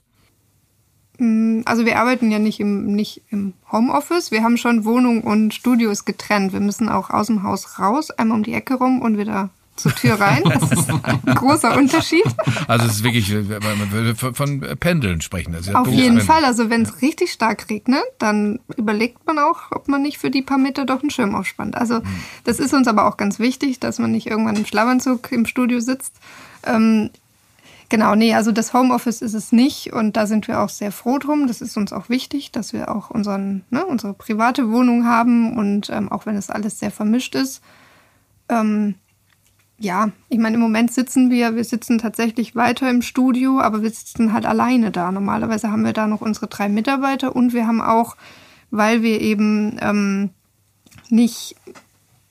[1.17, 5.55] Mm, also wir arbeiten ja nicht im, nicht im Homeoffice, wir haben schon Wohnung und
[5.55, 6.53] Studios getrennt.
[6.53, 9.95] Wir müssen auch aus dem Haus raus, einmal um die Ecke rum und wieder zur
[9.95, 10.43] Tür rein.
[10.45, 12.24] Das ist ein großer Unterschied.
[12.68, 15.55] Also es ist wirklich, man würde von Pendeln sprechen.
[15.55, 16.45] Also Auf jeden Fall.
[16.45, 20.43] Also wenn es richtig stark regnet, dann überlegt man auch, ob man nicht für die
[20.43, 21.77] paar Meter doch einen Schirm aufspannt.
[21.77, 22.01] Also
[22.45, 25.81] das ist uns aber auch ganz wichtig, dass man nicht irgendwann im Schlafanzug im Studio
[25.81, 26.14] sitzt.
[26.64, 27.11] Ähm,
[27.89, 31.18] genau, nee, also das Homeoffice ist es nicht und da sind wir auch sehr froh
[31.18, 31.47] drum.
[31.47, 35.91] Das ist uns auch wichtig, dass wir auch unseren, ne, unsere private Wohnung haben und
[35.91, 37.62] ähm, auch wenn es alles sehr vermischt ist.
[38.49, 38.95] Ähm,
[39.79, 43.91] ja, ich meine, im Moment sitzen wir, wir sitzen tatsächlich weiter im Studio, aber wir
[43.91, 45.12] sitzen halt alleine da.
[45.12, 48.16] Normalerweise haben wir da noch unsere drei Mitarbeiter und wir haben auch,
[48.70, 50.31] weil wir eben ähm,
[51.11, 51.57] nicht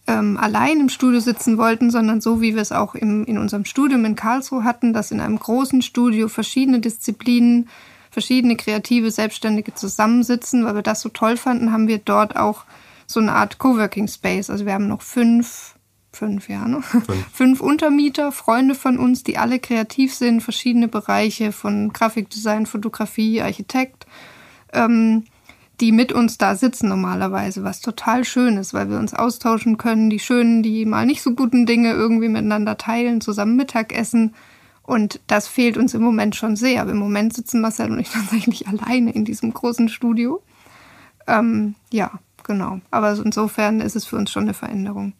[0.07, 3.65] ähm, allein im Studio sitzen wollten, sondern so wie wir es auch im, in unserem
[3.65, 7.69] Studium in Karlsruhe hatten, dass in einem großen Studio verschiedene Disziplinen,
[8.09, 12.65] verschiedene kreative Selbstständige zusammensitzen, weil wir das so toll fanden, haben wir dort auch
[13.05, 14.49] so eine Art Coworking Space.
[14.49, 15.74] Also wir haben noch fünf
[16.15, 16.81] fünf Jahre, ne?
[16.81, 17.27] fünf.
[17.33, 24.05] fünf Untermieter, Freunde von uns, die alle kreativ sind, verschiedene Bereiche von Grafikdesign, Fotografie, Architekt,
[24.73, 25.25] ähm,
[25.81, 30.09] die mit uns da sitzen normalerweise, was total schön ist, weil wir uns austauschen können,
[30.09, 34.33] die schönen, die mal nicht so guten Dinge irgendwie miteinander teilen, zusammen Mittag essen.
[34.83, 36.81] Und das fehlt uns im Moment schon sehr.
[36.81, 40.41] Aber im Moment sitzen Marcel und ich tatsächlich alleine in diesem großen Studio.
[41.27, 42.11] Ähm, ja,
[42.43, 42.79] genau.
[42.91, 45.13] Aber insofern ist es für uns schon eine Veränderung.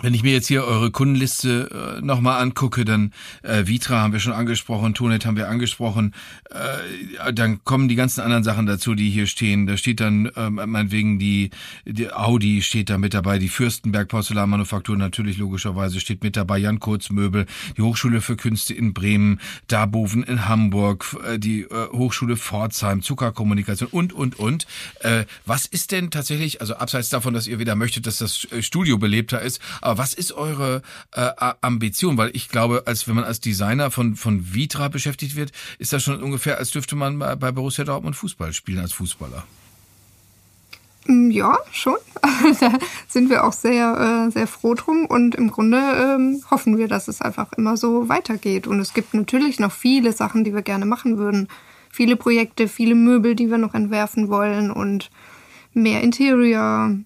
[0.00, 3.12] Wenn ich mir jetzt hier eure Kundenliste äh, nochmal angucke, dann
[3.42, 6.14] äh, Vitra haben wir schon angesprochen, Tonet haben wir angesprochen,
[6.50, 9.66] äh, dann kommen die ganzen anderen Sachen dazu, die hier stehen.
[9.66, 11.50] Da steht dann äh, meinetwegen die,
[11.84, 16.80] die Audi steht da mit dabei, die Fürstenberg Porzellanmanufaktur natürlich logischerweise steht mit dabei, Jan
[16.80, 17.44] Kurz Möbel,
[17.76, 23.90] die Hochschule für Künste in Bremen, Darboven in Hamburg, äh, die äh, Hochschule Pforzheim, Zuckerkommunikation
[23.92, 24.66] und, und, und.
[25.00, 28.96] Äh, was ist denn tatsächlich, also abseits davon, dass ihr wieder möchtet, dass das Studio
[28.96, 31.30] belebter ist, aber was ist eure äh,
[31.60, 32.16] Ambition?
[32.16, 36.02] Weil ich glaube, als wenn man als Designer von, von Vitra beschäftigt wird, ist das
[36.02, 39.44] schon ungefähr, als dürfte man bei Borussia Dortmund Fußball spielen als Fußballer.
[41.06, 41.96] Mm, ja, schon.
[42.60, 42.72] da
[43.08, 47.08] sind wir auch sehr, äh, sehr froh drum und im Grunde ähm, hoffen wir, dass
[47.08, 48.66] es einfach immer so weitergeht.
[48.66, 51.48] Und es gibt natürlich noch viele Sachen, die wir gerne machen würden.
[51.90, 55.10] Viele Projekte, viele Möbel, die wir noch entwerfen wollen und
[55.74, 56.96] mehr Interior.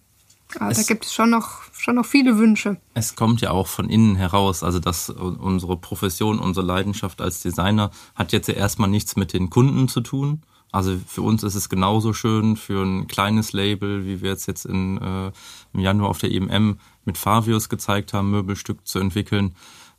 [0.59, 2.78] Ja, da gibt es schon noch schon noch viele Wünsche.
[2.94, 4.64] Es kommt ja auch von innen heraus.
[4.64, 9.50] Also, dass unsere Profession, unsere Leidenschaft als Designer hat jetzt ja erstmal nichts mit den
[9.50, 10.42] Kunden zu tun.
[10.72, 14.66] Also für uns ist es genauso schön, für ein kleines Label, wie wir es jetzt
[14.66, 15.30] in, äh,
[15.72, 19.54] im Januar auf der EMM mit Favius gezeigt haben, Möbelstück zu entwickeln.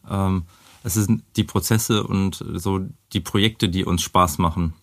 [0.09, 0.43] Ähm,
[0.83, 2.81] es sind die Prozesse und so
[3.13, 4.73] die Projekte, die uns Spaß machen.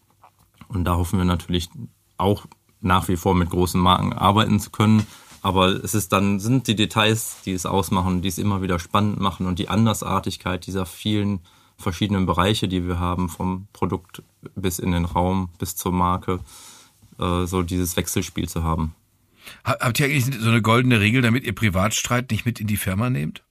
[0.68, 1.68] Und da hoffen wir natürlich
[2.16, 2.46] auch
[2.80, 5.06] nach wie vor mit großen Marken arbeiten zu können,
[5.44, 9.20] Aber es ist dann, sind die Details, die es ausmachen, die es immer wieder spannend
[9.20, 11.40] machen und die Andersartigkeit dieser vielen
[11.76, 14.22] verschiedenen Bereiche, die wir haben, vom Produkt
[14.54, 16.40] bis in den Raum, bis zur Marke,
[17.20, 18.94] äh, so dieses Wechselspiel zu haben.
[19.64, 23.10] Habt ihr eigentlich so eine goldene Regel, damit ihr Privatstreit nicht mit in die Firma
[23.10, 23.44] nehmt?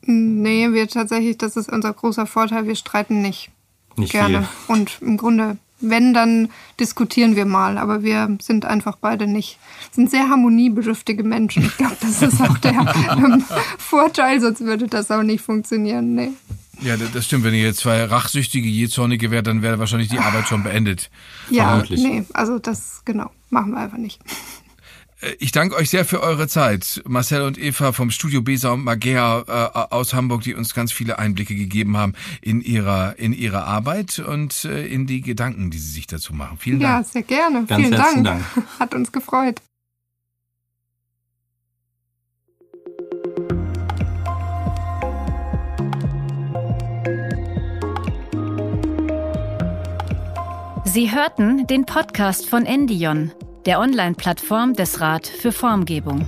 [0.00, 3.52] Nee, wir tatsächlich, das ist unser großer Vorteil, wir streiten nicht.
[3.94, 4.48] Nicht gerne.
[4.66, 4.74] viel.
[4.74, 6.48] Und im Grunde, wenn, dann
[6.80, 9.58] diskutieren wir mal, aber wir sind einfach beide nicht,
[9.90, 11.64] sind sehr harmoniebedürftige Menschen.
[11.64, 13.44] Ich glaube, das ist auch der ähm,
[13.78, 16.14] Vorteil, sonst würde das auch nicht funktionieren.
[16.14, 16.30] Nee.
[16.80, 17.44] Ja, das stimmt.
[17.44, 21.10] Wenn ihr jetzt zwei rachsüchtige, jähzornige wärt, dann wäre wahrscheinlich die Arbeit schon beendet.
[21.50, 22.02] Ja, Vermutlich.
[22.02, 24.18] nee, also das, genau, machen wir einfach nicht.
[25.38, 27.00] Ich danke euch sehr für eure Zeit.
[27.06, 31.18] Marcel und Eva vom Studio Besa und Magea äh, aus Hamburg, die uns ganz viele
[31.20, 35.92] Einblicke gegeben haben in ihrer, in ihre Arbeit und äh, in die Gedanken, die sie
[35.92, 36.58] sich dazu machen.
[36.58, 37.06] Vielen Ja, Dank.
[37.06, 37.64] sehr gerne.
[37.66, 38.44] Ganz Vielen herzlichen Dank.
[38.80, 39.60] Hat uns gefreut.
[50.84, 53.32] Sie hörten den Podcast von Endion,
[53.66, 56.26] der Online-Plattform des Rat für Formgebung.